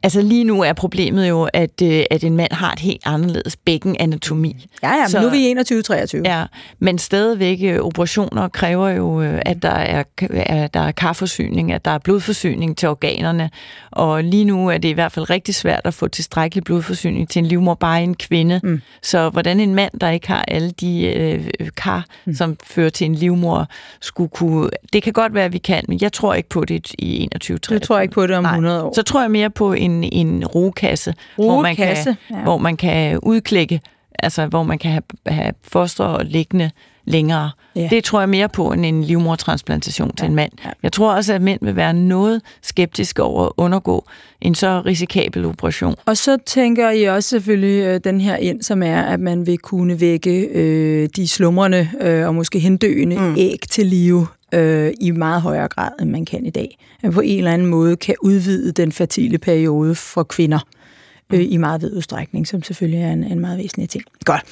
[0.02, 3.56] Altså lige nu er problemet jo, at, øh, at en mand har et helt anderledes
[3.56, 4.66] bækkenanatomi.
[4.82, 6.22] Ja, ja, men så, nu er vi 21-23.
[6.24, 6.44] Ja,
[6.78, 11.84] men stadigvæk øh, operationer kræver jo, øh, at der er, at der er karforsyning, at
[11.84, 13.50] der er blodforsyning til organerne.
[13.90, 17.38] Og lige nu er det i hvert fald rigtig svært at få tilstrækkelig blodforsyning til
[17.38, 18.60] en livmor, bare en kvinde.
[18.62, 18.80] Mm.
[19.02, 22.34] Så hvordan en mand, der ikke har alle de øh, kar, mm.
[22.34, 23.68] som fører til en livmor,
[24.00, 24.70] skulle kunne...
[24.92, 27.54] Det kan godt være, at vi kan, men jeg tror ikke på det i 21-23.
[27.54, 28.52] Du tror ikke på det om Nej.
[28.52, 28.92] 100 år?
[28.94, 31.96] Så tror jeg mere på en, en rugekasse, hvor man, kan,
[32.30, 32.36] ja.
[32.42, 33.80] hvor man kan udklække,
[34.18, 36.70] altså hvor man kan have, have foster liggende
[37.06, 37.50] længere.
[37.76, 37.88] Ja.
[37.90, 40.14] Det tror jeg mere på end en livmortransplantation ja.
[40.16, 40.52] til en mand.
[40.64, 40.70] Ja.
[40.82, 44.04] Jeg tror også, at mænd vil være noget skeptiske over at undergå
[44.40, 45.94] en så risikabel operation.
[46.06, 49.58] Og så tænker I også selvfølgelig øh, den her ind, som er, at man vil
[49.58, 53.34] kunne vække øh, de slumrende øh, og måske hendøende mm.
[53.38, 56.78] æg til live øh, i meget højere grad, end man kan i dag.
[57.02, 60.58] At på en eller anden måde kan udvide den fertile periode for kvinder
[61.32, 64.04] øh, i meget vid udstrækning, som selvfølgelig er en, en meget væsentlig ting.
[64.24, 64.42] Godt.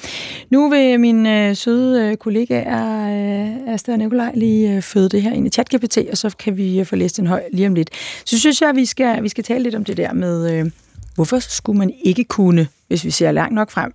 [0.49, 5.21] Nu vil min øh, søde øh, kollega øh, Astrid og Nikolaj lige øh, føde det
[5.21, 7.75] her ind i ChatGPT, og så kan vi øh, få læst den høj lige om
[7.75, 7.89] lidt.
[8.25, 10.71] Så synes jeg, at vi skal, vi skal tale lidt om det der med, øh,
[11.15, 13.93] hvorfor skulle man ikke kunne, hvis vi ser langt nok frem,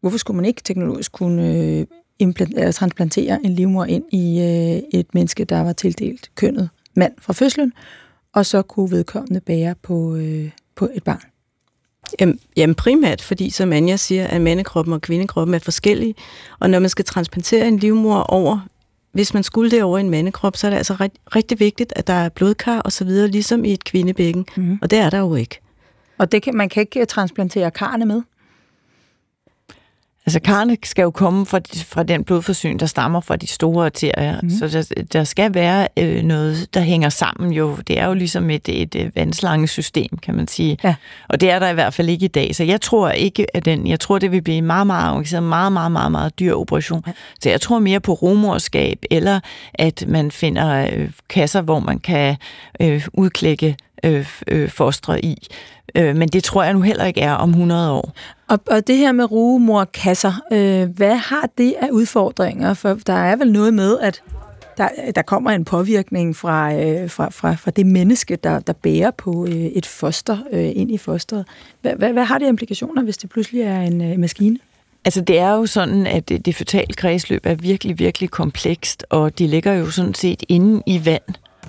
[0.00, 1.86] hvorfor skulle man ikke teknologisk kunne øh,
[2.72, 7.72] transplantere en livmor ind i øh, et menneske, der var tildelt kønnet mand fra fødslen,
[8.32, 11.22] og så kunne vedkommende bære på, øh, på et barn.
[12.20, 16.14] Jamen, jamen primært, fordi som Anja siger, at mandekroppen og kvindekroppen er forskellige,
[16.58, 18.68] og når man skal transplantere en livmor over,
[19.12, 22.06] hvis man skulle det over en mandekrop, så er det altså ret, rigtig vigtigt, at
[22.06, 24.78] der er blodkar og så videre, ligesom i et kvindebækken, mm.
[24.82, 25.60] og det er der jo ikke.
[26.18, 28.22] Og det kan, man kan ikke transplantere karne med?
[30.28, 34.40] Altså karne skal jo komme fra, fra den blodforsyn, der stammer fra de store arterier,
[34.42, 34.50] mm.
[34.50, 37.76] så der, der skal være øh, noget, der hænger sammen jo.
[37.76, 40.78] Det er jo ligesom et, et, et vandslangesystem, kan man sige.
[40.84, 40.94] Ja.
[41.28, 42.56] Og det er der i hvert fald ikke i dag.
[42.56, 45.42] Så jeg tror ikke, at den, jeg tror, det vil blive en meget, meget, meget,
[45.42, 47.02] meget, meget, meget, meget dyr operation.
[47.06, 47.12] Ja.
[47.40, 49.40] Så jeg tror mere på rumorskab, eller
[49.74, 52.36] at man finder øh, kasser, hvor man kan
[52.80, 55.48] øh, udklække øh, øh, fostre i.
[55.94, 58.12] Øh, men det tror jeg nu heller ikke er om 100 år.
[58.48, 62.74] Og, og det her med rugemorkasser, øh, hvad har det af udfordringer?
[62.74, 64.22] For der er vel noget med, at
[64.78, 69.10] der, der kommer en påvirkning fra, øh, fra, fra, fra det menneske, der, der bærer
[69.10, 71.46] på øh, et foster øh, ind i fosteret.
[71.82, 74.58] Hvad, hvad, hvad har det implikationer, hvis det pludselig er en øh, maskine?
[75.04, 79.38] Altså det er jo sådan, at det, det føtale kredsløb er virkelig, virkelig komplekst, og
[79.38, 81.22] de ligger jo sådan set inde i vand.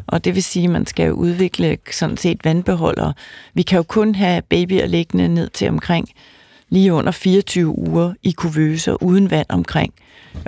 [0.08, 3.14] Og det vil sige, at man skal udvikle sådan set vandbeholdere.
[3.54, 6.10] Vi kan jo kun have babyer liggende ned til omkring
[6.70, 9.94] lige under 24 uger i kuvøser uden vand omkring.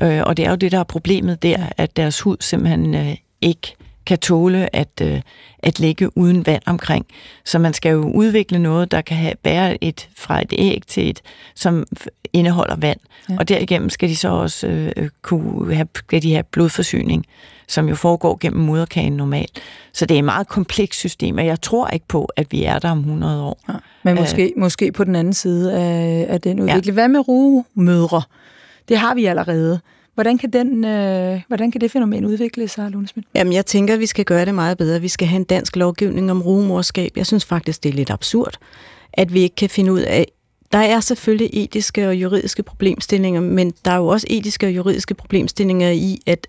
[0.01, 3.15] Øh, og det er jo det, der er problemet der, at deres hud simpelthen øh,
[3.41, 3.75] ikke
[4.05, 5.21] kan tåle at, øh,
[5.59, 7.05] at ligge uden vand omkring.
[7.45, 11.09] Så man skal jo udvikle noget, der kan have, bære et fra et æg til
[11.09, 11.21] et,
[11.55, 11.85] som
[12.33, 12.99] indeholder vand.
[13.29, 13.35] Ja.
[13.39, 17.25] Og derigennem skal de så også øh, kunne have, skal de have blodforsyning,
[17.67, 19.61] som jo foregår gennem moderkagen normalt.
[19.93, 22.79] Så det er et meget komplekst system, og jeg tror ikke på, at vi er
[22.79, 23.59] der om 100 år.
[23.69, 23.73] Ja.
[24.03, 26.85] Men måske, øh, måske på den anden side af, af den udvikling.
[26.85, 26.91] Ja.
[26.91, 28.21] Hvad med rugemødre?
[28.89, 29.79] Det har vi allerede.
[30.13, 33.27] Hvordan kan, den, øh, hvordan kan det fænomen udvikle sig, Lone Schmidt?
[33.35, 35.01] Jamen, jeg tænker, at vi skal gøre det meget bedre.
[35.01, 37.11] Vi skal have en dansk lovgivning om rugemorskab.
[37.15, 38.57] Jeg synes faktisk, det er lidt absurd,
[39.13, 40.31] at vi ikke kan finde ud af...
[40.71, 45.13] Der er selvfølgelig etiske og juridiske problemstillinger, men der er jo også etiske og juridiske
[45.13, 46.47] problemstillinger i, at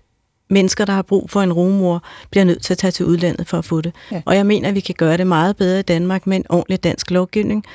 [0.49, 3.57] mennesker, der har brug for en rumor, bliver nødt til at tage til udlandet for
[3.57, 3.93] at få det.
[4.11, 4.21] Ja.
[4.25, 6.83] Og jeg mener, at vi kan gøre det meget bedre i Danmark med en ordentlig
[6.83, 7.65] dansk lovgivning,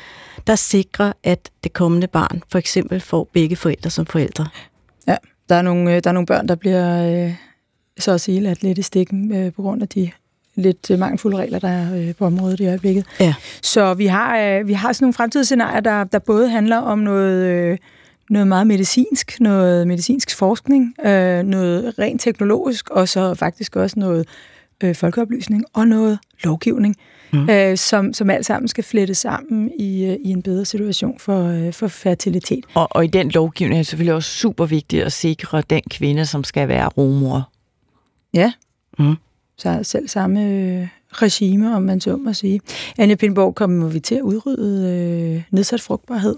[0.46, 4.46] der sikrer, at det kommende barn for eksempel får begge forældre som forældre.
[5.48, 7.34] Der er nogle, øh, der er nogle børn, der bliver øh,
[7.98, 10.10] så at sige ladt lidt i stikken øh, på grund af de
[10.54, 13.06] lidt mangelfulde regler, der er øh, på området i øjeblikket.
[13.20, 13.34] Ja.
[13.62, 17.46] Så vi har, øh, vi har sådan nogle fremtidsscenarier, der, der både handler om noget...
[17.46, 17.78] Øh,
[18.30, 24.28] noget meget medicinsk, noget medicinsk forskning, øh, noget rent teknologisk, og så faktisk også noget
[24.84, 26.96] øh, folkeoplysning og noget lovgivning,
[27.32, 27.50] mm.
[27.50, 31.44] øh, som, som alt sammen skal flette sammen i, øh, i en bedre situation for,
[31.44, 32.64] øh, for fertilitet.
[32.74, 36.26] Og, og i den lovgivning er det selvfølgelig også super vigtigt at sikre den kvinde,
[36.26, 37.50] som skal være rumor.
[38.34, 38.52] Ja,
[38.98, 39.14] mm.
[39.58, 42.60] så selv samme øh, regime, om man så må sige.
[42.98, 44.88] Anne Pindborg, kommer vi til at udrydde
[45.36, 46.36] øh, nedsat frugtbarhed?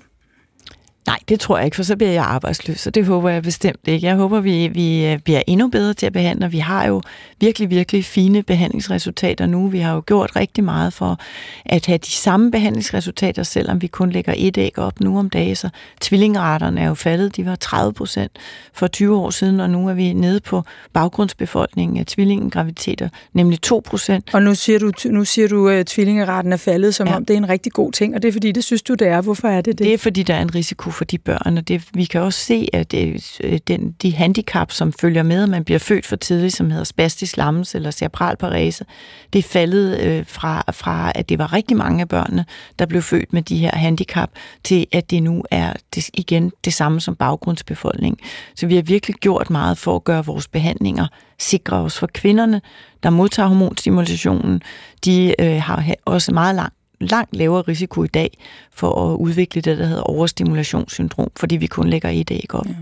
[1.07, 3.81] Nej, det tror jeg ikke, for så bliver jeg arbejdsløs, og det håber jeg bestemt
[3.87, 4.07] ikke.
[4.07, 6.51] Jeg håber, vi, vi øh, bliver endnu bedre til at behandle.
[6.51, 7.03] Vi har jo
[7.41, 9.69] virkelig, virkelig fine behandlingsresultater nu.
[9.69, 11.21] Vi har jo gjort rigtig meget for
[11.65, 15.57] at have de samme behandlingsresultater, selvom vi kun lægger et æg op nu om dagen.
[15.57, 15.69] Så
[16.01, 17.37] tvillingeraterne er jo faldet.
[17.37, 18.33] De var 30 procent
[18.73, 20.63] for 20 år siden, og nu er vi nede på
[20.93, 24.35] baggrundsbefolkningen af tvillingegraviditeter, nemlig 2 procent.
[24.35, 27.17] Og nu siger du, nu siger du at tvillingeraten er faldet, som ja.
[27.17, 29.09] om det er en rigtig god ting, og det er fordi, det synes du, det
[29.09, 29.21] er.
[29.21, 29.87] Hvorfor er det det?
[29.87, 32.41] Det er fordi, der er en risiko for de børn, og det, vi kan også
[32.41, 36.17] se, at det, øh, den, de handicap, som følger med, at man bliver født for
[36.17, 38.85] tidligt, som hedder spastisk lammelse eller cerebral parese,
[39.33, 42.45] det er faldet øh, fra, fra, at det var rigtig mange af børnene,
[42.79, 44.31] der blev født med de her handicap,
[44.65, 48.19] til at det nu er det, igen det samme som baggrundsbefolkning.
[48.57, 51.07] Så vi har virkelig gjort meget for at gøre vores behandlinger
[51.41, 52.61] sikre os for kvinderne,
[53.03, 54.63] der modtager hormonstimulationen.
[55.05, 58.39] De øh, har også meget lang langt lavere risiko i dag
[58.73, 62.67] for at udvikle det, der hedder overstimulationssyndrom, fordi vi kun lægger et æg op.
[62.67, 62.73] Ja.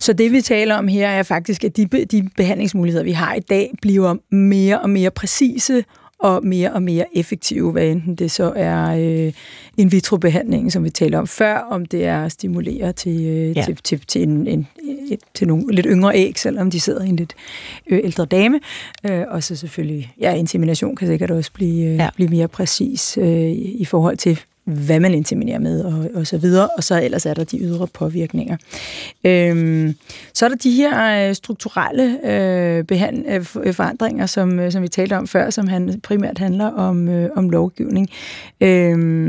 [0.00, 3.40] Så det, vi taler om her, er faktisk, at de, de behandlingsmuligheder, vi har i
[3.40, 5.84] dag, bliver mere og mere præcise
[6.20, 9.32] og mere og mere effektive, hvad enten det så er øh,
[9.76, 13.64] in vitro-behandlingen, som vi talte om før, om det er at stimulere til, øh, ja.
[13.64, 14.66] til, til, til, en, en,
[15.10, 17.34] et, til nogle lidt yngre æg, selvom de sidder i en lidt
[17.86, 18.60] øh, ældre dame.
[19.04, 22.08] Øh, og så selvfølgelig, ja, insemination kan sikkert også blive, øh, ja.
[22.14, 26.68] blive mere præcis øh, i forhold til, hvad man inseminerer med, og, og så videre,
[26.76, 28.56] og så ellers er der de ydre påvirkninger.
[29.24, 29.94] Øhm,
[30.34, 34.82] så er der de her øh, strukturelle øh, behand, øh, øh, forandringer, som, øh, som
[34.82, 38.08] vi talte om før, som han, primært handler om, øh, om lovgivning.
[38.60, 39.28] Øhm,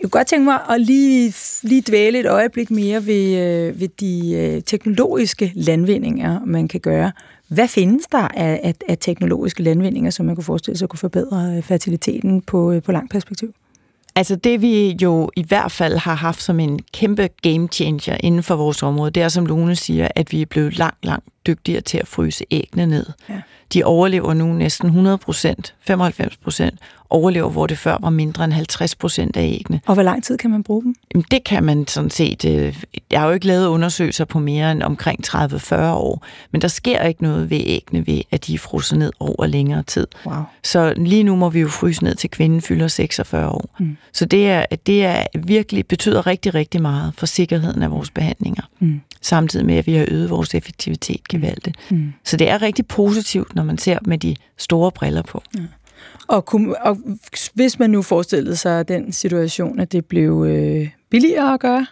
[0.00, 3.88] jeg kunne godt tænke mig at lige, lige dvæle et øjeblik mere ved, øh, ved
[4.00, 7.12] de øh, teknologiske landvindinger, man kan gøre.
[7.48, 11.54] Hvad findes der af, af, af teknologiske landvindinger, som man kunne forestille sig kunne forbedre
[11.56, 13.54] øh, fertiliteten på, øh, på lang perspektiv?
[14.16, 18.42] Altså det vi jo i hvert fald har haft som en kæmpe game changer inden
[18.42, 21.80] for vores område, det er som Lone siger, at vi er blevet langt, langt dygtigere
[21.80, 23.06] til at fryse æggene ned.
[23.28, 23.40] Ja.
[23.74, 26.80] De overlever nu næsten 100 procent, 95 procent,
[27.10, 29.80] overlever, hvor det før var mindre end 50 procent af æggene.
[29.86, 30.94] Og hvor lang tid kan man bruge dem?
[31.14, 32.44] Jamen, det kan man sådan set.
[32.44, 36.68] Øh, jeg har jo ikke lavet undersøgelser på mere end omkring 30-40 år, men der
[36.68, 40.06] sker ikke noget ved æggene ved, at de er frosset ned over længere tid.
[40.26, 40.42] Wow.
[40.62, 43.74] Så lige nu må vi jo fryse ned til kvinden fylder 46 år.
[43.78, 43.96] Mm.
[44.12, 48.62] Så det er, det er virkelig betyder rigtig, rigtig meget for sikkerheden af vores behandlinger.
[48.78, 49.00] Mm.
[49.22, 51.76] Samtidig med, at vi har øget vores effektivitet gevaldigt.
[51.90, 52.12] Mm.
[52.24, 55.42] Så det er rigtig positivt, når man ser med de store briller på.
[55.56, 55.62] Ja.
[56.28, 56.44] Og,
[56.80, 56.98] og
[57.54, 61.86] hvis man nu forestillede sig den situation, at det blev øh, billigere at gøre,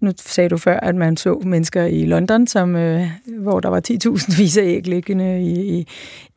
[0.00, 3.80] nu sagde du før, at man så mennesker i London, som, øh, hvor der var
[3.80, 5.86] 10.000 vis af æg liggende i, i,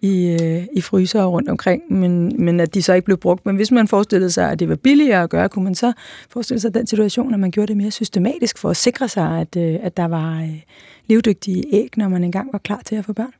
[0.02, 3.46] i, øh, i fryser rundt omkring, men, men at de så ikke blev brugt.
[3.46, 5.94] Men hvis man forestillede sig, at det var billigere at gøre, kunne man så
[6.30, 9.56] forestille sig den situation, at man gjorde det mere systematisk for at sikre sig, at,
[9.58, 10.62] øh, at der var øh,
[11.08, 13.34] levedygtige æg, når man engang var klar til at få børn?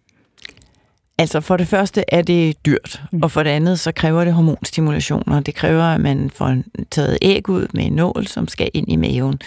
[1.18, 3.24] Altså for det første er det dyrt, mm.
[3.24, 6.58] og for det andet så kræver det hormonstimulation, og det kræver, at man får
[6.92, 9.40] taget æg ud med en nål, som skal ind i maven.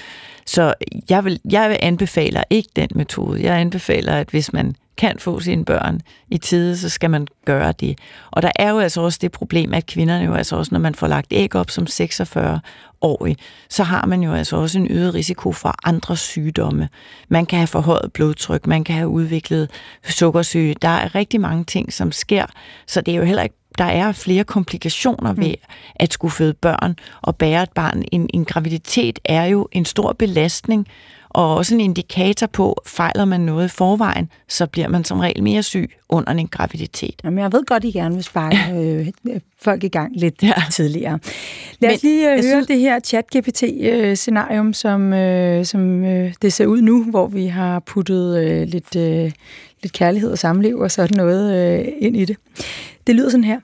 [0.47, 0.75] Så
[1.11, 3.43] jeg vil, jeg vil anbefaler ikke den metode.
[3.43, 7.73] Jeg anbefaler, at hvis man kan få sine børn i tide, så skal man gøre
[7.73, 7.99] det.
[8.31, 10.95] Og der er jo altså også det problem, at kvinderne jo altså også, når man
[10.95, 12.61] får lagt æg op som 46
[13.01, 13.37] årig,
[13.69, 16.89] så har man jo altså også en øget risiko for andre sygdomme.
[17.29, 19.71] Man kan have forhøjet blodtryk, man kan have udviklet
[20.05, 20.75] sukkersyge.
[20.83, 22.47] Der er rigtig mange ting, som sker,
[22.87, 25.73] så det er jo heller ikke der er flere komplikationer ved mm.
[25.95, 28.05] at skulle føde børn og bære et barn.
[28.13, 30.89] En, en graviditet er jo en stor belastning,
[31.37, 35.43] og også en indikator på, fejler man noget i forvejen, så bliver man som regel
[35.43, 37.15] mere syg under en graviditet.
[37.25, 40.53] Jamen, jeg ved godt, I gerne vil sparke øh, folk i gang lidt ja.
[40.73, 41.19] tidligere.
[41.81, 42.67] Lad os lige øh, høre synes...
[42.67, 48.39] det her chat-GPT-scenarium, som, øh, som øh, det ser ud nu, hvor vi har puttet
[48.39, 49.33] øh, lidt, øh,
[49.83, 52.37] lidt kærlighed og samliv og sådan noget øh, ind i det.
[53.07, 53.61] Det lyder sådan her.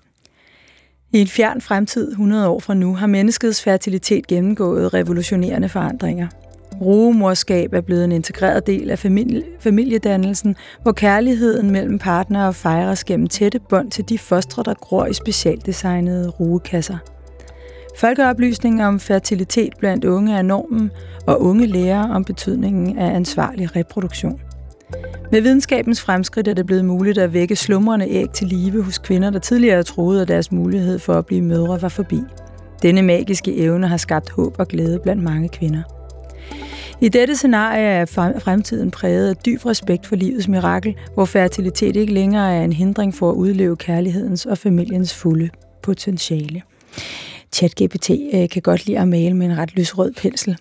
[1.12, 6.28] I en fjern fremtid, 100 år fra nu, har menneskets fertilitet gennemgået revolutionerende forandringer–
[6.80, 13.26] Rugemorskab er blevet en integreret del af familie, familiedannelsen, hvor kærligheden mellem partnere fejres gennem
[13.26, 16.96] tætte bånd til de fostre, der gror i specialdesignede rugekasser.
[17.98, 20.90] Folkeoplysning om fertilitet blandt unge er normen,
[21.26, 24.40] og unge lærer om betydningen af ansvarlig reproduktion.
[25.32, 29.30] Med videnskabens fremskridt er det blevet muligt at vække slumrende æg til live hos kvinder,
[29.30, 32.20] der tidligere troede, at deres mulighed for at blive mødre var forbi.
[32.82, 35.82] Denne magiske evne har skabt håb og glæde blandt mange kvinder.
[37.00, 38.04] I dette scenarie er
[38.38, 43.14] fremtiden præget af dyb respekt for livets mirakel, hvor fertilitet ikke længere er en hindring
[43.14, 45.50] for at udleve kærlighedens og familiens fulde
[45.82, 46.62] potentiale.
[47.52, 50.56] ChatGPT øh, kan godt lide at male med en ret lysrød pensel.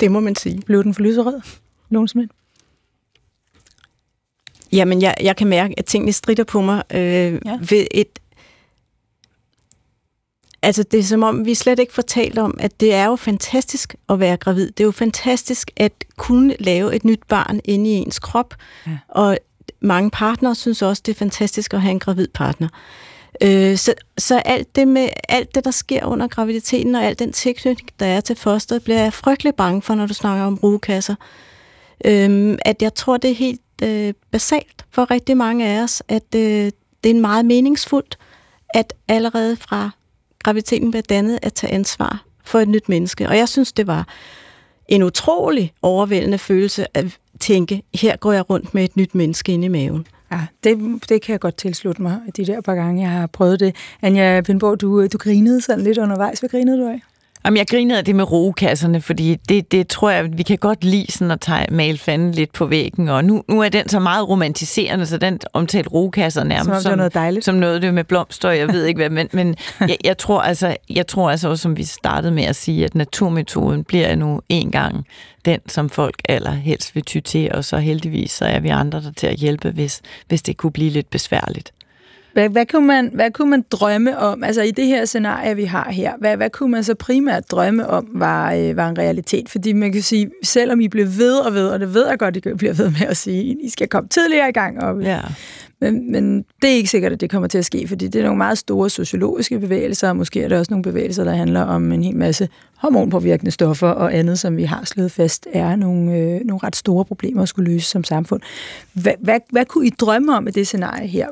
[0.00, 0.60] Det må man sige.
[0.66, 1.40] Blev den for lyserød?
[1.90, 2.43] Nogen simpelthen?
[4.74, 7.58] Jamen, jeg, jeg kan mærke, at tingene strider på mig øh, ja.
[7.60, 8.18] ved et...
[10.62, 13.94] Altså, det er som om, vi slet ikke fortalt om, at det er jo fantastisk
[14.08, 14.70] at være gravid.
[14.70, 18.54] Det er jo fantastisk at kunne lave et nyt barn inde i ens krop.
[18.86, 18.98] Ja.
[19.08, 19.38] Og
[19.80, 22.68] mange partnere synes også, det er fantastisk at have en gravid partner.
[23.42, 27.32] Øh, så, så alt det med alt det, der sker under graviditeten, og alt den
[27.32, 31.14] tilknytning, der er til fosteret, bliver jeg frygtelig bange for, når du snakker om rugekasser.
[32.04, 36.34] Øh, at jeg tror, det er helt øh, basalt for rigtig mange af os, at
[36.34, 36.70] øh,
[37.04, 38.18] det er meget meningsfuldt,
[38.74, 39.90] at allerede fra
[40.42, 43.28] graviditeten bliver dannet at tage ansvar for et nyt menneske.
[43.28, 44.08] Og jeg synes, det var
[44.88, 49.64] en utrolig overvældende følelse at tænke, her går jeg rundt med et nyt menneske inde
[49.64, 50.06] i maven.
[50.32, 50.78] Ja, det,
[51.08, 53.76] det kan jeg godt tilslutte mig, de der par gange, jeg har prøvet det.
[54.02, 56.40] Anja Pindborg, du, du grinede sådan lidt undervejs.
[56.40, 57.00] Hvad grinede du af?
[57.44, 60.84] Jamen, jeg grinede af det med rogekasserne, fordi det, det tror jeg, vi kan godt
[60.84, 63.98] lide sådan at tage, male fanden lidt på væggen, og nu, nu er den så
[63.98, 67.44] meget romantiserende, så den omtalt rogekasser nærmest som, som, noget dejligt.
[67.44, 70.76] som noget det med blomster, jeg ved ikke hvad, men, men jeg, jeg, tror altså,
[70.90, 74.70] jeg tror altså også, som vi startede med at sige, at naturmetoden bliver nu en
[74.70, 75.06] gang
[75.44, 79.12] den, som folk allerhelst vil ty til, og så heldigvis så er vi andre der
[79.12, 81.72] til at hjælpe, hvis, hvis det kunne blive lidt besværligt.
[82.34, 85.64] Hvad, hvad, kunne man, hvad kunne man drømme om, altså i det her scenarie, vi
[85.64, 89.48] har her, hvad, hvad kunne man så primært drømme om var, øh, var en realitet?
[89.48, 92.36] Fordi man kan sige, selvom I bliver ved og ved, og det ved jeg godt,
[92.36, 95.20] I bliver ved med at sige, I skal komme tidligere i gang, og ja.
[95.80, 98.24] Men, men det er ikke sikkert, at det kommer til at ske, fordi det er
[98.24, 101.92] nogle meget store sociologiske bevægelser, og måske er der også nogle bevægelser, der handler om
[101.92, 106.40] en hel masse hormonpåvirkende stoffer og andet, som vi har slået fast, er nogle, øh,
[106.44, 108.40] nogle ret store problemer at skulle løse som samfund.
[108.92, 111.28] Hvad, hvad, hvad kunne I drømme om, at det scenarie her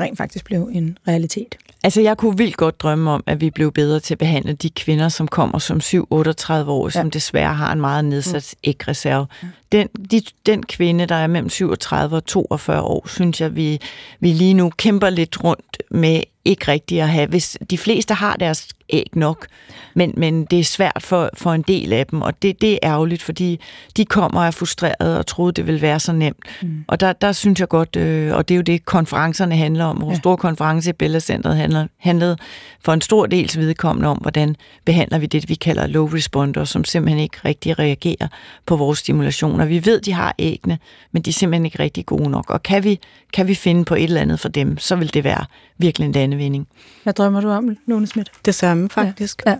[0.00, 1.56] rent faktisk blev en realitet?
[1.84, 4.70] Altså, jeg kunne vildt godt drømme om, at vi blev bedre til at behandle de
[4.70, 6.90] kvinder, som kommer som 7-38 år, ja.
[6.90, 9.26] som desværre har en meget nedsat ægreserve.
[9.42, 9.48] Ja.
[9.72, 13.80] Den, de, den kvinde, der er mellem 37 og 42 år, synes jeg, vi,
[14.20, 17.26] vi lige nu kæmper lidt rundt med ikke rigtigt at have.
[17.26, 19.46] Hvis de fleste har deres æg nok,
[19.94, 22.78] men, men det er svært for, for en del af dem, og det, det er
[22.82, 23.60] ærgerligt, fordi
[23.96, 26.46] de kommer og er frustrerede og troede, det ville være så nemt.
[26.62, 26.84] Mm.
[26.88, 30.00] Og der, der synes jeg godt, øh, og det er jo det, konferencerne handler om.
[30.00, 30.18] Vores ja.
[30.18, 32.36] store konference i Bella Centeret handler, handlede
[32.84, 36.84] for en stor dels vedkommende om, hvordan behandler vi det, vi kalder low responder, som
[36.84, 38.28] simpelthen ikke rigtig reagerer
[38.66, 39.64] på vores stimulationer.
[39.64, 40.78] Vi ved, de har ægne,
[41.12, 42.50] men de er simpelthen ikke rigtig gode nok.
[42.50, 43.00] Og kan vi,
[43.32, 45.44] kan vi finde på et eller andet for dem, så vil det være
[45.78, 46.68] virkelig en landevinding.
[47.02, 48.30] Hvad drømmer du om, Lone Schmidt?
[48.44, 49.42] Det samme, faktisk.
[49.46, 49.50] Ja.
[49.50, 49.56] ja.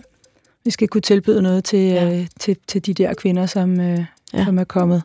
[0.63, 2.19] Vi skal kunne tilbyde noget til, ja.
[2.19, 3.99] øh, til, til de der kvinder, som, øh,
[4.33, 4.45] ja.
[4.45, 5.03] som er kommet.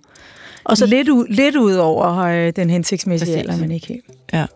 [0.65, 4.05] Og så lidt, u- lidt ud over øh, den hensigtsmæssige alder, men ikke helt.
[4.33, 4.47] Ja.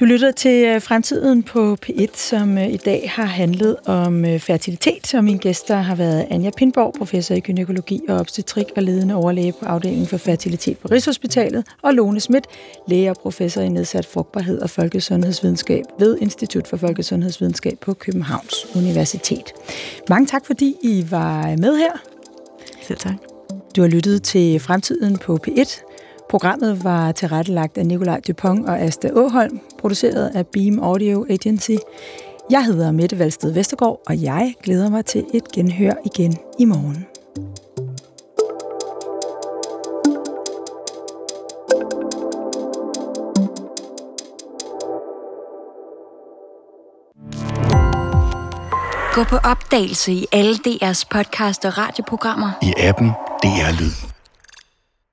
[0.00, 4.40] Du lytter til øh, Fremtiden på P1, som øh, i dag har handlet om øh,
[4.40, 9.14] fertilitet, og mine gæster har været Anja Pindborg, professor i gynækologi og obstetrik og ledende
[9.14, 12.46] overlæge på afdelingen for fertilitet på Rigshospitalet, og Lone Schmidt,
[12.88, 19.52] læge og professor i nedsat frugtbarhed og folkesundhedsvidenskab ved Institut for Folkesundhedsvidenskab på Københavns Universitet.
[20.08, 21.92] Mange tak, fordi I var med her.
[22.82, 23.14] Selv tak.
[23.76, 25.91] Du har lyttet til Fremtiden på P1.
[26.32, 31.70] Programmet var tilrettelagt af Nikolaj Dupont og Asta Åholm, produceret af Beam Audio Agency.
[32.50, 37.06] Jeg hedder Mette Valsted Vestergaard, og jeg glæder mig til et genhør igen i morgen.
[49.14, 52.50] Gå på opdagelse i alle DR's podcast og radioprogrammer.
[52.62, 53.08] I appen
[53.42, 54.11] DR Lyd.